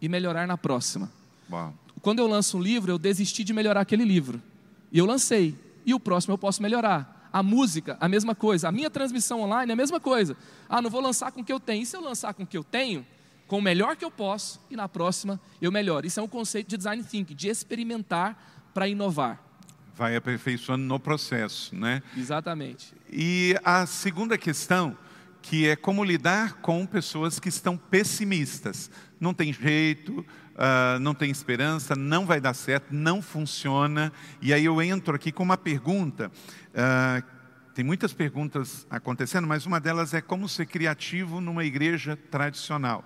e 0.00 0.08
melhorar 0.08 0.46
na 0.46 0.56
próxima. 0.56 1.10
Uau. 1.50 1.74
Quando 2.00 2.20
eu 2.20 2.26
lanço 2.26 2.56
um 2.56 2.62
livro, 2.62 2.90
eu 2.90 2.98
desisti 2.98 3.44
de 3.44 3.52
melhorar 3.52 3.82
aquele 3.82 4.04
livro. 4.04 4.40
E 4.90 4.98
eu 4.98 5.04
lancei. 5.04 5.54
E 5.84 5.92
o 5.92 6.00
próximo 6.00 6.32
eu 6.34 6.38
posso 6.38 6.62
melhorar. 6.62 7.19
A 7.32 7.42
música, 7.42 7.96
a 8.00 8.08
mesma 8.08 8.34
coisa. 8.34 8.68
A 8.68 8.72
minha 8.72 8.90
transmissão 8.90 9.40
online 9.42 9.70
é 9.70 9.74
a 9.74 9.76
mesma 9.76 10.00
coisa. 10.00 10.36
Ah, 10.68 10.82
não 10.82 10.90
vou 10.90 11.00
lançar 11.00 11.30
com 11.32 11.40
o 11.40 11.44
que 11.44 11.52
eu 11.52 11.60
tenho. 11.60 11.82
E 11.82 11.86
se 11.86 11.96
eu 11.96 12.00
lançar 12.00 12.34
com 12.34 12.42
o 12.42 12.46
que 12.46 12.56
eu 12.56 12.64
tenho, 12.64 13.06
com 13.46 13.58
o 13.58 13.62
melhor 13.62 13.96
que 13.96 14.04
eu 14.04 14.10
posso 14.12 14.60
e 14.70 14.76
na 14.76 14.88
próxima 14.88 15.40
eu 15.60 15.72
melhoro. 15.72 16.06
Isso 16.06 16.20
é 16.20 16.22
um 16.22 16.28
conceito 16.28 16.68
de 16.68 16.76
design 16.76 17.02
thinking, 17.02 17.34
de 17.34 17.48
experimentar 17.48 18.70
para 18.72 18.86
inovar. 18.86 19.42
Vai 19.96 20.14
aperfeiçoando 20.14 20.84
no 20.84 21.00
processo, 21.00 21.74
né? 21.74 22.02
Exatamente. 22.16 22.94
E 23.10 23.58
a 23.64 23.86
segunda 23.86 24.38
questão, 24.38 24.96
que 25.42 25.68
é 25.68 25.74
como 25.74 26.04
lidar 26.04 26.54
com 26.60 26.86
pessoas 26.86 27.40
que 27.40 27.48
estão 27.48 27.76
pessimistas. 27.76 28.90
Não 29.18 29.34
tem 29.34 29.52
jeito, 29.52 30.24
uh, 30.54 30.98
não 31.00 31.14
tem 31.14 31.30
esperança, 31.30 31.94
não 31.96 32.26
vai 32.26 32.40
dar 32.40 32.54
certo, 32.54 32.94
não 32.94 33.22
funciona. 33.22 34.12
E 34.40 34.52
aí 34.52 34.64
eu 34.64 34.80
entro 34.80 35.14
aqui 35.14 35.32
com 35.32 35.42
uma 35.42 35.56
pergunta. 35.56 36.30
Uh, 36.70 37.40
tem 37.74 37.84
muitas 37.84 38.12
perguntas 38.12 38.86
acontecendo, 38.90 39.46
mas 39.46 39.64
uma 39.64 39.80
delas 39.80 40.12
é 40.12 40.20
como 40.20 40.48
ser 40.48 40.66
criativo 40.66 41.40
numa 41.40 41.64
igreja 41.64 42.16
tradicional. 42.30 43.04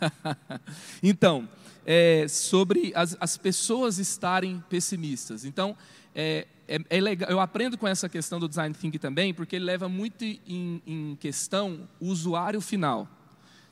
então, 1.02 1.48
é, 1.86 2.26
sobre 2.28 2.92
as, 2.94 3.16
as, 3.20 3.36
pessoas 3.36 3.98
estarem 3.98 4.62
pessimistas. 4.68 5.44
Então, 5.44 5.76
é, 6.14 6.46
é, 6.68 6.78
é, 6.88 7.00
legal, 7.00 7.30
eu 7.30 7.40
aprendo 7.40 7.78
com 7.78 7.88
essa 7.88 8.08
questão 8.08 8.38
do 8.38 8.48
design 8.48 8.74
thinking 8.74 8.98
também, 8.98 9.32
porque 9.32 9.56
ele 9.56 9.64
leva 9.64 9.88
muito 9.88 10.24
em, 10.24 10.82
em 10.86 11.16
questão 11.18 11.88
o 11.98 12.06
usuário 12.06 12.60
final. 12.60 13.08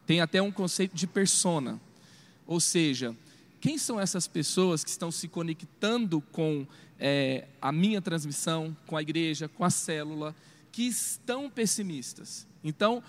Tem 0.06 0.20
até 0.20 0.40
um 0.40 0.50
conceito 0.50 0.94
de 0.94 1.06
persona. 1.06 1.80
Ou 2.48 2.58
seja, 2.58 3.14
quem 3.60 3.76
são 3.76 4.00
essas 4.00 4.26
pessoas 4.26 4.82
que 4.82 4.88
estão 4.88 5.12
se 5.12 5.28
conectando 5.28 6.22
com 6.32 6.66
é, 6.98 7.46
a 7.60 7.70
minha 7.70 8.00
transmissão, 8.00 8.74
com 8.86 8.96
a 8.96 9.02
igreja, 9.02 9.48
com 9.48 9.64
a 9.64 9.70
célula, 9.70 10.34
que 10.72 10.84
estão 10.84 11.50
pessimistas? 11.50 12.46
Então, 12.64 13.02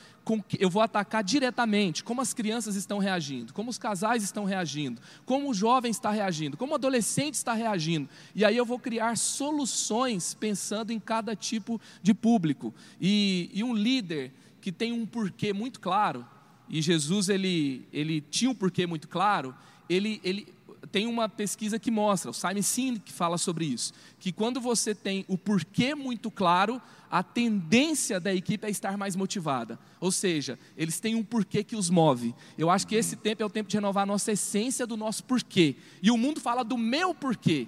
eu 0.60 0.69
vou 0.69 0.82
atacar 0.82 1.23
diretamente 1.23 2.04
como 2.04 2.21
as 2.21 2.34
crianças 2.34 2.75
estão 2.75 2.99
reagindo, 2.99 3.54
como 3.54 3.69
os 3.69 3.78
casais 3.78 4.23
estão 4.23 4.43
reagindo, 4.43 5.02
como 5.25 5.49
o 5.49 5.54
jovem 5.54 5.89
está 5.89 6.12
reagindo, 6.12 6.58
como 6.58 6.73
o 6.73 6.75
adolescente 6.75 7.36
está 7.36 7.54
reagindo. 7.54 8.10
E 8.36 8.43
aí 8.43 8.58
eu 8.58 8.65
vou 8.65 8.78
criar 8.78 9.17
soluções 9.17 10.34
pensando 10.34 10.91
em 10.91 10.99
cada 10.99 11.36
tipo 11.36 11.80
de 12.04 12.13
público. 12.13 12.73
E, 12.99 13.49
e 13.54 13.63
um 13.63 13.73
líder 13.73 14.34
que 14.62 14.71
tem 14.71 14.91
um 14.91 15.06
porquê 15.06 15.54
muito 15.54 15.80
claro, 15.80 16.28
e 16.69 16.82
Jesus 16.82 17.29
ele, 17.29 17.86
ele 17.91 18.21
tinha 18.21 18.51
um 18.51 18.55
porquê 18.55 18.86
muito 18.86 19.08
claro, 19.08 19.55
ele, 19.89 20.21
ele 20.23 20.47
tem 20.91 21.08
uma 21.08 21.27
pesquisa 21.27 21.79
que 21.79 21.91
mostra, 21.91 22.32
o 22.32 22.34
Simon 22.34 22.62
Sinek 22.62 23.12
fala 23.12 23.38
sobre 23.38 23.65
isso, 23.65 23.93
que 24.19 24.32
quando 24.32 24.60
você 24.62 24.93
tem 24.93 25.25
o 25.27 25.38
porquê 25.38 25.95
muito 25.95 26.32
claro, 26.32 26.82
a 27.10 27.23
tendência 27.23 28.19
da 28.19 28.34
equipe 28.34 28.67
é 28.67 28.69
estar 28.69 28.97
mais 28.97 29.15
motivada. 29.15 29.79
Ou 29.99 30.12
seja, 30.12 30.60
eles 30.77 30.99
têm 30.99 31.15
um 31.15 31.23
porquê 31.23 31.63
que 31.63 31.75
os 31.75 31.89
move. 31.89 32.36
Eu 32.58 32.69
acho 32.69 32.86
que 32.86 32.95
esse 32.95 33.15
tempo 33.15 33.41
é 33.41 33.45
o 33.45 33.49
tempo 33.49 33.67
de 33.67 33.75
renovar 33.75 34.03
a 34.03 34.05
nossa 34.05 34.32
essência 34.32 34.86
do 34.86 34.95
nosso 34.95 35.23
porquê. 35.23 35.75
E 36.03 36.12
o 36.12 36.17
mundo 36.17 36.39
fala 36.39 36.63
do 36.63 36.77
meu 36.77 37.13
porquê. 37.15 37.67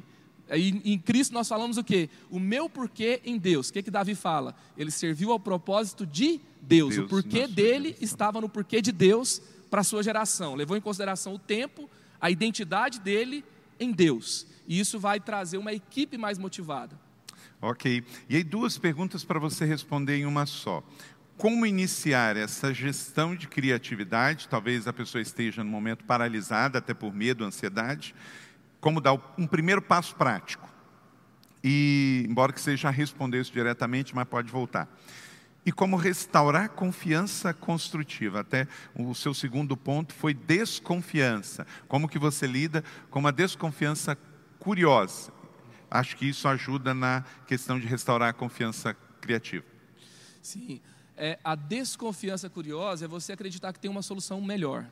Em 0.59 0.99
Cristo 0.99 1.33
nós 1.33 1.47
falamos 1.47 1.77
o 1.77 1.83
quê? 1.83 2.09
O 2.29 2.39
meu 2.39 2.69
porquê 2.69 3.21
em 3.23 3.37
Deus. 3.37 3.69
O 3.69 3.73
que, 3.73 3.83
que 3.83 3.91
Davi 3.91 4.15
fala? 4.15 4.55
Ele 4.77 4.91
serviu 4.91 5.31
ao 5.31 5.39
propósito 5.39 6.05
de 6.05 6.41
Deus. 6.61 6.95
Deus 6.95 7.05
o 7.05 7.07
porquê 7.07 7.47
dele 7.47 7.95
estava 8.01 8.41
no 8.41 8.49
porquê 8.49 8.81
de 8.81 8.91
Deus 8.91 9.41
para 9.69 9.81
a 9.81 9.83
sua 9.83 10.03
geração. 10.03 10.55
Levou 10.55 10.75
em 10.75 10.81
consideração 10.81 11.33
o 11.33 11.39
tempo, 11.39 11.89
a 12.19 12.29
identidade 12.29 12.99
dele 12.99 13.43
em 13.79 13.91
Deus. 13.91 14.45
E 14.67 14.79
isso 14.79 14.99
vai 14.99 15.19
trazer 15.19 15.57
uma 15.57 15.73
equipe 15.73 16.17
mais 16.17 16.37
motivada. 16.37 16.99
Ok. 17.61 18.03
E 18.27 18.35
aí, 18.35 18.43
duas 18.43 18.77
perguntas 18.77 19.23
para 19.23 19.39
você 19.39 19.65
responder 19.65 20.17
em 20.17 20.25
uma 20.25 20.45
só. 20.45 20.83
Como 21.37 21.65
iniciar 21.65 22.37
essa 22.37 22.73
gestão 22.73 23.35
de 23.35 23.47
criatividade? 23.47 24.47
Talvez 24.47 24.87
a 24.87 24.93
pessoa 24.93 25.21
esteja 25.21 25.63
no 25.63 25.69
momento 25.69 26.03
paralisada, 26.03 26.79
até 26.79 26.93
por 26.93 27.13
medo, 27.13 27.43
ansiedade. 27.43 28.13
Como 28.81 28.99
dar 28.99 29.13
um 29.37 29.47
primeiro 29.47 29.81
passo 29.81 30.15
prático? 30.15 30.67
E, 31.63 32.25
embora 32.27 32.51
que 32.51 32.59
você 32.59 32.75
já 32.75 32.89
respondeu 32.89 33.39
isso 33.39 33.53
diretamente, 33.53 34.15
mas 34.15 34.27
pode 34.27 34.51
voltar. 34.51 34.89
E 35.63 35.71
como 35.71 35.95
restaurar 35.95 36.69
confiança 36.69 37.53
construtiva. 37.53 38.39
Até 38.39 38.67
o 38.95 39.13
seu 39.13 39.33
segundo 39.33 39.77
ponto 39.77 40.13
foi 40.13 40.33
desconfiança. 40.33 41.67
Como 41.87 42.09
que 42.09 42.17
você 42.17 42.47
lida 42.47 42.83
com 43.11 43.19
uma 43.19 43.31
desconfiança 43.31 44.17
curiosa? 44.57 45.31
Acho 45.89 46.17
que 46.17 46.27
isso 46.27 46.47
ajuda 46.47 46.93
na 46.95 47.23
questão 47.45 47.79
de 47.79 47.85
restaurar 47.85 48.29
a 48.29 48.33
confiança 48.33 48.95
criativa. 49.21 49.65
Sim. 50.41 50.81
É, 51.15 51.37
a 51.43 51.53
desconfiança 51.53 52.49
curiosa 52.49 53.05
é 53.05 53.07
você 53.07 53.33
acreditar 53.33 53.71
que 53.71 53.79
tem 53.79 53.91
uma 53.91 54.01
solução 54.01 54.41
melhor. 54.41 54.87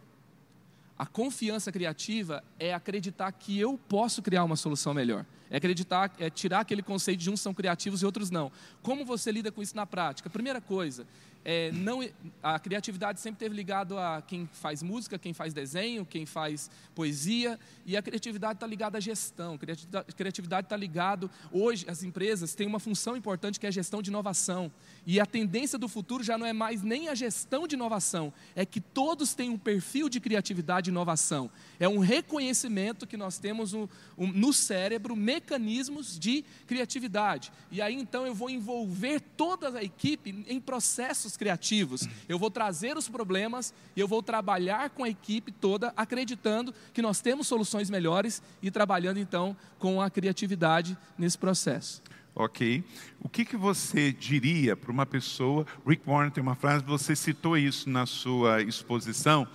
A 0.99 1.05
confiança 1.05 1.71
criativa 1.71 2.43
é 2.59 2.73
acreditar 2.73 3.31
que 3.31 3.57
eu 3.57 3.79
posso 3.87 4.21
criar 4.21 4.43
uma 4.43 4.57
solução 4.57 4.93
melhor. 4.93 5.25
É 5.49 5.55
acreditar, 5.55 6.13
é 6.19 6.29
tirar 6.29 6.59
aquele 6.59 6.83
conceito 6.83 7.21
de 7.21 7.29
uns 7.29 7.39
são 7.39 7.53
criativos 7.53 8.01
e 8.01 8.05
outros 8.05 8.29
não. 8.29 8.51
Como 8.83 9.05
você 9.05 9.31
lida 9.31 9.49
com 9.49 9.61
isso 9.61 9.77
na 9.77 9.85
prática? 9.85 10.29
Primeira 10.29 10.59
coisa, 10.59 11.07
é, 11.51 11.71
não, 11.71 12.07
a 12.43 12.59
criatividade 12.59 13.19
sempre 13.19 13.39
teve 13.39 13.55
ligado 13.55 13.97
a 13.97 14.21
quem 14.21 14.47
faz 14.53 14.83
música, 14.83 15.17
quem 15.17 15.33
faz 15.33 15.51
desenho, 15.51 16.05
quem 16.05 16.23
faz 16.23 16.69
poesia, 16.93 17.59
e 17.87 17.97
a 17.97 18.03
criatividade 18.03 18.53
está 18.53 18.67
ligada 18.67 18.99
à 18.99 19.01
gestão. 19.01 19.59
A 19.91 20.13
criatividade 20.13 20.67
está 20.67 20.77
ligado 20.77 21.27
hoje 21.51 21.85
as 21.89 22.03
empresas 22.03 22.53
têm 22.53 22.67
uma 22.67 22.79
função 22.79 23.17
importante 23.17 23.59
que 23.59 23.65
é 23.65 23.69
a 23.69 23.71
gestão 23.71 23.99
de 23.99 24.11
inovação. 24.11 24.71
E 25.07 25.19
a 25.19 25.25
tendência 25.25 25.79
do 25.79 25.87
futuro 25.87 26.23
já 26.23 26.37
não 26.37 26.45
é 26.45 26.53
mais 26.53 26.83
nem 26.83 27.07
a 27.07 27.15
gestão 27.15 27.67
de 27.67 27.73
inovação, 27.73 28.31
é 28.55 28.63
que 28.63 28.79
todos 28.79 29.33
têm 29.33 29.49
um 29.49 29.57
perfil 29.57 30.07
de 30.07 30.19
criatividade 30.19 30.91
e 30.91 30.91
inovação. 30.91 31.49
É 31.79 31.89
um 31.89 31.97
reconhecimento 31.97 33.07
que 33.07 33.17
nós 33.17 33.39
temos 33.39 33.73
um, 33.73 33.87
um, 34.15 34.27
no 34.27 34.53
cérebro 34.53 35.15
mecanismos 35.15 36.19
de 36.19 36.45
criatividade. 36.67 37.51
E 37.71 37.81
aí 37.81 37.95
então 37.95 38.27
eu 38.27 38.35
vou 38.35 38.51
envolver 38.51 39.19
toda 39.35 39.79
a 39.79 39.83
equipe 39.83 40.45
em 40.47 40.59
processos 40.59 41.38
criativos. 41.39 42.07
Eu 42.27 42.37
vou 42.37 42.51
trazer 42.51 42.97
os 42.97 43.07
problemas 43.07 43.73
e 43.95 43.99
eu 44.01 44.07
vou 44.07 44.21
trabalhar 44.21 44.89
com 44.89 45.05
a 45.05 45.09
equipe 45.09 45.51
toda, 45.53 45.93
acreditando 45.95 46.73
que 46.93 47.01
nós 47.01 47.21
temos 47.21 47.47
soluções 47.47 47.89
melhores 47.89 48.43
e 48.61 48.69
trabalhando 48.69 49.19
então 49.19 49.55
com 49.79 50.01
a 50.01 50.09
criatividade 50.09 50.97
nesse 51.17 51.37
processo. 51.37 52.03
Ok. 52.35 52.83
O 53.21 53.29
que, 53.29 53.45
que 53.45 53.57
você 53.57 54.11
diria 54.11 54.75
para 54.75 54.91
uma 54.91 55.05
pessoa? 55.05 55.65
Rick 55.87 56.03
Warren 56.05 56.29
tem 56.29 56.43
uma 56.43 56.55
frase, 56.55 56.83
você 56.83 57.15
citou 57.15 57.57
isso 57.57 57.89
na 57.89 58.05
sua 58.05 58.61
exposição. 58.61 59.47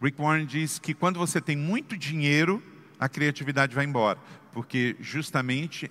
Rick 0.00 0.20
Warren 0.20 0.46
diz 0.46 0.78
que 0.78 0.94
quando 0.94 1.18
você 1.18 1.40
tem 1.40 1.56
muito 1.56 1.96
dinheiro, 1.96 2.62
a 2.98 3.08
criatividade 3.08 3.74
vai 3.74 3.84
embora, 3.84 4.18
porque 4.52 4.96
justamente 5.00 5.90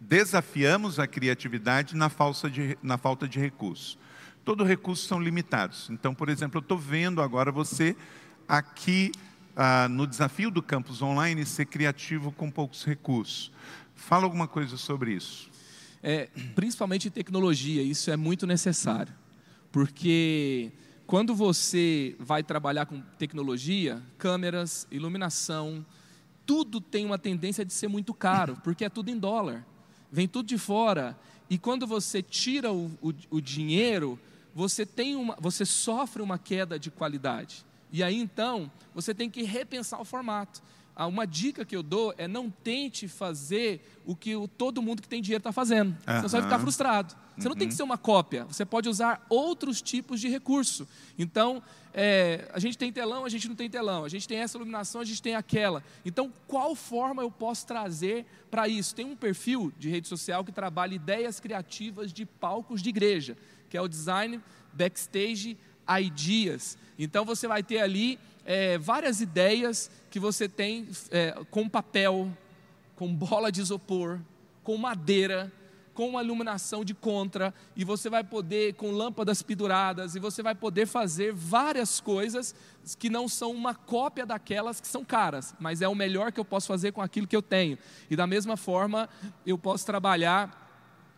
desafiamos 0.00 0.98
a 0.98 1.06
criatividade 1.06 1.96
na, 1.96 2.10
de, 2.50 2.78
na 2.82 2.98
falta 2.98 3.26
de 3.26 3.40
recursos 3.40 3.98
todo 4.46 4.62
recursos 4.62 5.08
são 5.08 5.20
limitados. 5.20 5.90
Então, 5.90 6.14
por 6.14 6.28
exemplo, 6.28 6.58
eu 6.58 6.62
estou 6.62 6.78
vendo 6.78 7.20
agora 7.20 7.50
você 7.50 7.96
aqui 8.46 9.10
ah, 9.56 9.88
no 9.88 10.06
desafio 10.06 10.52
do 10.52 10.62
campus 10.62 11.02
online 11.02 11.44
ser 11.44 11.66
criativo 11.66 12.30
com 12.30 12.48
poucos 12.48 12.84
recursos. 12.84 13.50
Fala 13.96 14.22
alguma 14.22 14.46
coisa 14.46 14.76
sobre 14.76 15.12
isso. 15.12 15.50
É, 16.00 16.28
principalmente 16.54 17.10
tecnologia, 17.10 17.82
isso 17.82 18.08
é 18.08 18.16
muito 18.16 18.46
necessário. 18.46 19.12
Porque 19.72 20.70
quando 21.08 21.34
você 21.34 22.14
vai 22.20 22.44
trabalhar 22.44 22.86
com 22.86 23.00
tecnologia, 23.18 24.00
câmeras, 24.16 24.86
iluminação, 24.92 25.84
tudo 26.46 26.80
tem 26.80 27.04
uma 27.04 27.18
tendência 27.18 27.64
de 27.64 27.72
ser 27.72 27.88
muito 27.88 28.14
caro, 28.14 28.56
porque 28.62 28.84
é 28.84 28.88
tudo 28.88 29.10
em 29.10 29.18
dólar. 29.18 29.66
Vem 30.12 30.28
tudo 30.28 30.46
de 30.46 30.56
fora. 30.56 31.18
E 31.50 31.58
quando 31.58 31.84
você 31.84 32.22
tira 32.22 32.72
o, 32.72 32.86
o, 33.02 33.12
o 33.28 33.40
dinheiro, 33.40 34.16
você, 34.56 34.86
tem 34.86 35.14
uma, 35.14 35.36
você 35.38 35.66
sofre 35.66 36.22
uma 36.22 36.38
queda 36.38 36.78
de 36.78 36.90
qualidade. 36.90 37.62
E 37.92 38.02
aí 38.02 38.18
então, 38.18 38.72
você 38.94 39.14
tem 39.14 39.28
que 39.28 39.42
repensar 39.42 40.00
o 40.00 40.04
formato. 40.04 40.62
Ah, 40.98 41.06
uma 41.06 41.26
dica 41.26 41.62
que 41.62 41.76
eu 41.76 41.82
dou 41.82 42.14
é 42.16 42.26
não 42.26 42.48
tente 42.48 43.06
fazer 43.06 43.86
o 44.06 44.16
que 44.16 44.32
todo 44.56 44.80
mundo 44.80 45.02
que 45.02 45.08
tem 45.08 45.20
dinheiro 45.20 45.40
está 45.40 45.52
fazendo. 45.52 45.94
Uhum. 46.08 46.22
Você 46.22 46.36
vai 46.40 46.42
ficar 46.44 46.58
frustrado. 46.58 47.14
Você 47.36 47.46
uhum. 47.46 47.50
não 47.50 47.58
tem 47.58 47.68
que 47.68 47.74
ser 47.74 47.82
uma 47.82 47.98
cópia. 47.98 48.46
Você 48.46 48.64
pode 48.64 48.88
usar 48.88 49.26
outros 49.28 49.82
tipos 49.82 50.22
de 50.22 50.28
recurso. 50.30 50.88
Então, 51.18 51.62
é, 51.92 52.50
a 52.54 52.58
gente 52.58 52.78
tem 52.78 52.90
telão, 52.90 53.26
a 53.26 53.28
gente 53.28 53.46
não 53.46 53.54
tem 53.54 53.68
telão. 53.68 54.06
A 54.06 54.08
gente 54.08 54.26
tem 54.26 54.38
essa 54.38 54.56
iluminação, 54.56 55.02
a 55.02 55.04
gente 55.04 55.20
tem 55.20 55.34
aquela. 55.34 55.84
Então, 56.02 56.32
qual 56.46 56.74
forma 56.74 57.20
eu 57.20 57.30
posso 57.30 57.66
trazer 57.66 58.24
para 58.50 58.66
isso? 58.66 58.94
Tem 58.94 59.04
um 59.04 59.16
perfil 59.16 59.70
de 59.78 59.90
rede 59.90 60.08
social 60.08 60.42
que 60.42 60.50
trabalha 60.50 60.94
ideias 60.94 61.38
criativas 61.40 62.10
de 62.10 62.24
palcos 62.24 62.80
de 62.80 62.88
igreja 62.88 63.36
que 63.68 63.76
é 63.76 63.80
o 63.80 63.88
design 63.88 64.40
backstage 64.72 65.56
ideas. 66.00 66.76
Então 66.98 67.24
você 67.24 67.46
vai 67.46 67.62
ter 67.62 67.80
ali 67.80 68.18
é, 68.44 68.78
várias 68.78 69.20
ideias 69.20 69.90
que 70.10 70.18
você 70.18 70.48
tem 70.48 70.88
é, 71.10 71.36
com 71.50 71.68
papel, 71.68 72.30
com 72.94 73.12
bola 73.14 73.52
de 73.52 73.60
isopor, 73.60 74.20
com 74.62 74.76
madeira, 74.76 75.52
com 75.96 76.10
uma 76.10 76.22
iluminação 76.22 76.84
de 76.84 76.92
contra, 76.92 77.54
e 77.74 77.82
você 77.82 78.10
vai 78.10 78.22
poder, 78.22 78.74
com 78.74 78.90
lâmpadas 78.90 79.42
penduradas, 79.42 80.14
e 80.14 80.18
você 80.18 80.42
vai 80.42 80.54
poder 80.54 80.86
fazer 80.86 81.32
várias 81.32 82.00
coisas 82.00 82.54
que 82.98 83.08
não 83.08 83.26
são 83.26 83.50
uma 83.50 83.74
cópia 83.74 84.26
daquelas 84.26 84.78
que 84.78 84.86
são 84.86 85.02
caras, 85.02 85.54
mas 85.58 85.80
é 85.80 85.88
o 85.88 85.94
melhor 85.94 86.32
que 86.32 86.38
eu 86.38 86.44
posso 86.44 86.66
fazer 86.66 86.92
com 86.92 87.00
aquilo 87.00 87.26
que 87.26 87.34
eu 87.34 87.40
tenho. 87.40 87.78
E 88.10 88.14
da 88.14 88.26
mesma 88.26 88.58
forma, 88.58 89.08
eu 89.46 89.56
posso 89.56 89.86
trabalhar 89.86 90.65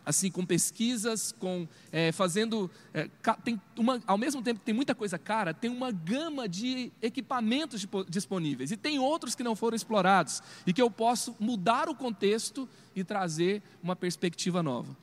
assim 0.09 0.31
com 0.31 0.43
pesquisas, 0.43 1.31
com 1.33 1.67
é, 1.91 2.11
fazendo, 2.11 2.69
é, 2.91 3.07
tem 3.43 3.61
uma, 3.77 4.01
ao 4.07 4.17
mesmo 4.17 4.41
tempo 4.41 4.59
que 4.59 4.65
tem 4.65 4.73
muita 4.73 4.95
coisa 4.95 5.19
cara, 5.19 5.53
tem 5.53 5.69
uma 5.69 5.91
gama 5.91 6.49
de 6.49 6.91
equipamentos 6.99 7.85
disponíveis 8.09 8.71
e 8.71 8.77
tem 8.77 8.97
outros 8.97 9.35
que 9.35 9.43
não 9.43 9.55
foram 9.55 9.75
explorados 9.75 10.41
e 10.65 10.73
que 10.73 10.81
eu 10.81 10.89
posso 10.89 11.35
mudar 11.39 11.87
o 11.87 11.93
contexto 11.93 12.67
e 12.95 13.03
trazer 13.03 13.61
uma 13.83 13.95
perspectiva 13.95 14.63
nova. 14.63 14.97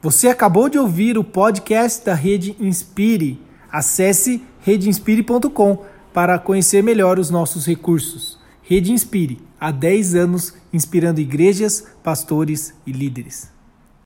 Você 0.00 0.28
acabou 0.28 0.68
de 0.68 0.78
ouvir 0.78 1.18
o 1.18 1.24
podcast 1.24 2.06
da 2.06 2.14
Rede 2.14 2.54
Inspire. 2.60 3.40
Acesse 3.70 4.40
redeinspire.com 4.60 5.84
para 6.14 6.38
conhecer 6.38 6.84
melhor 6.84 7.18
os 7.18 7.30
nossos 7.30 7.66
recursos. 7.66 8.38
Rede 8.62 8.92
Inspire, 8.92 9.40
há 9.58 9.72
10 9.72 10.14
anos 10.14 10.54
inspirando 10.72 11.20
igrejas, 11.20 11.84
pastores 12.00 12.72
e 12.86 12.92
líderes. 12.92 13.57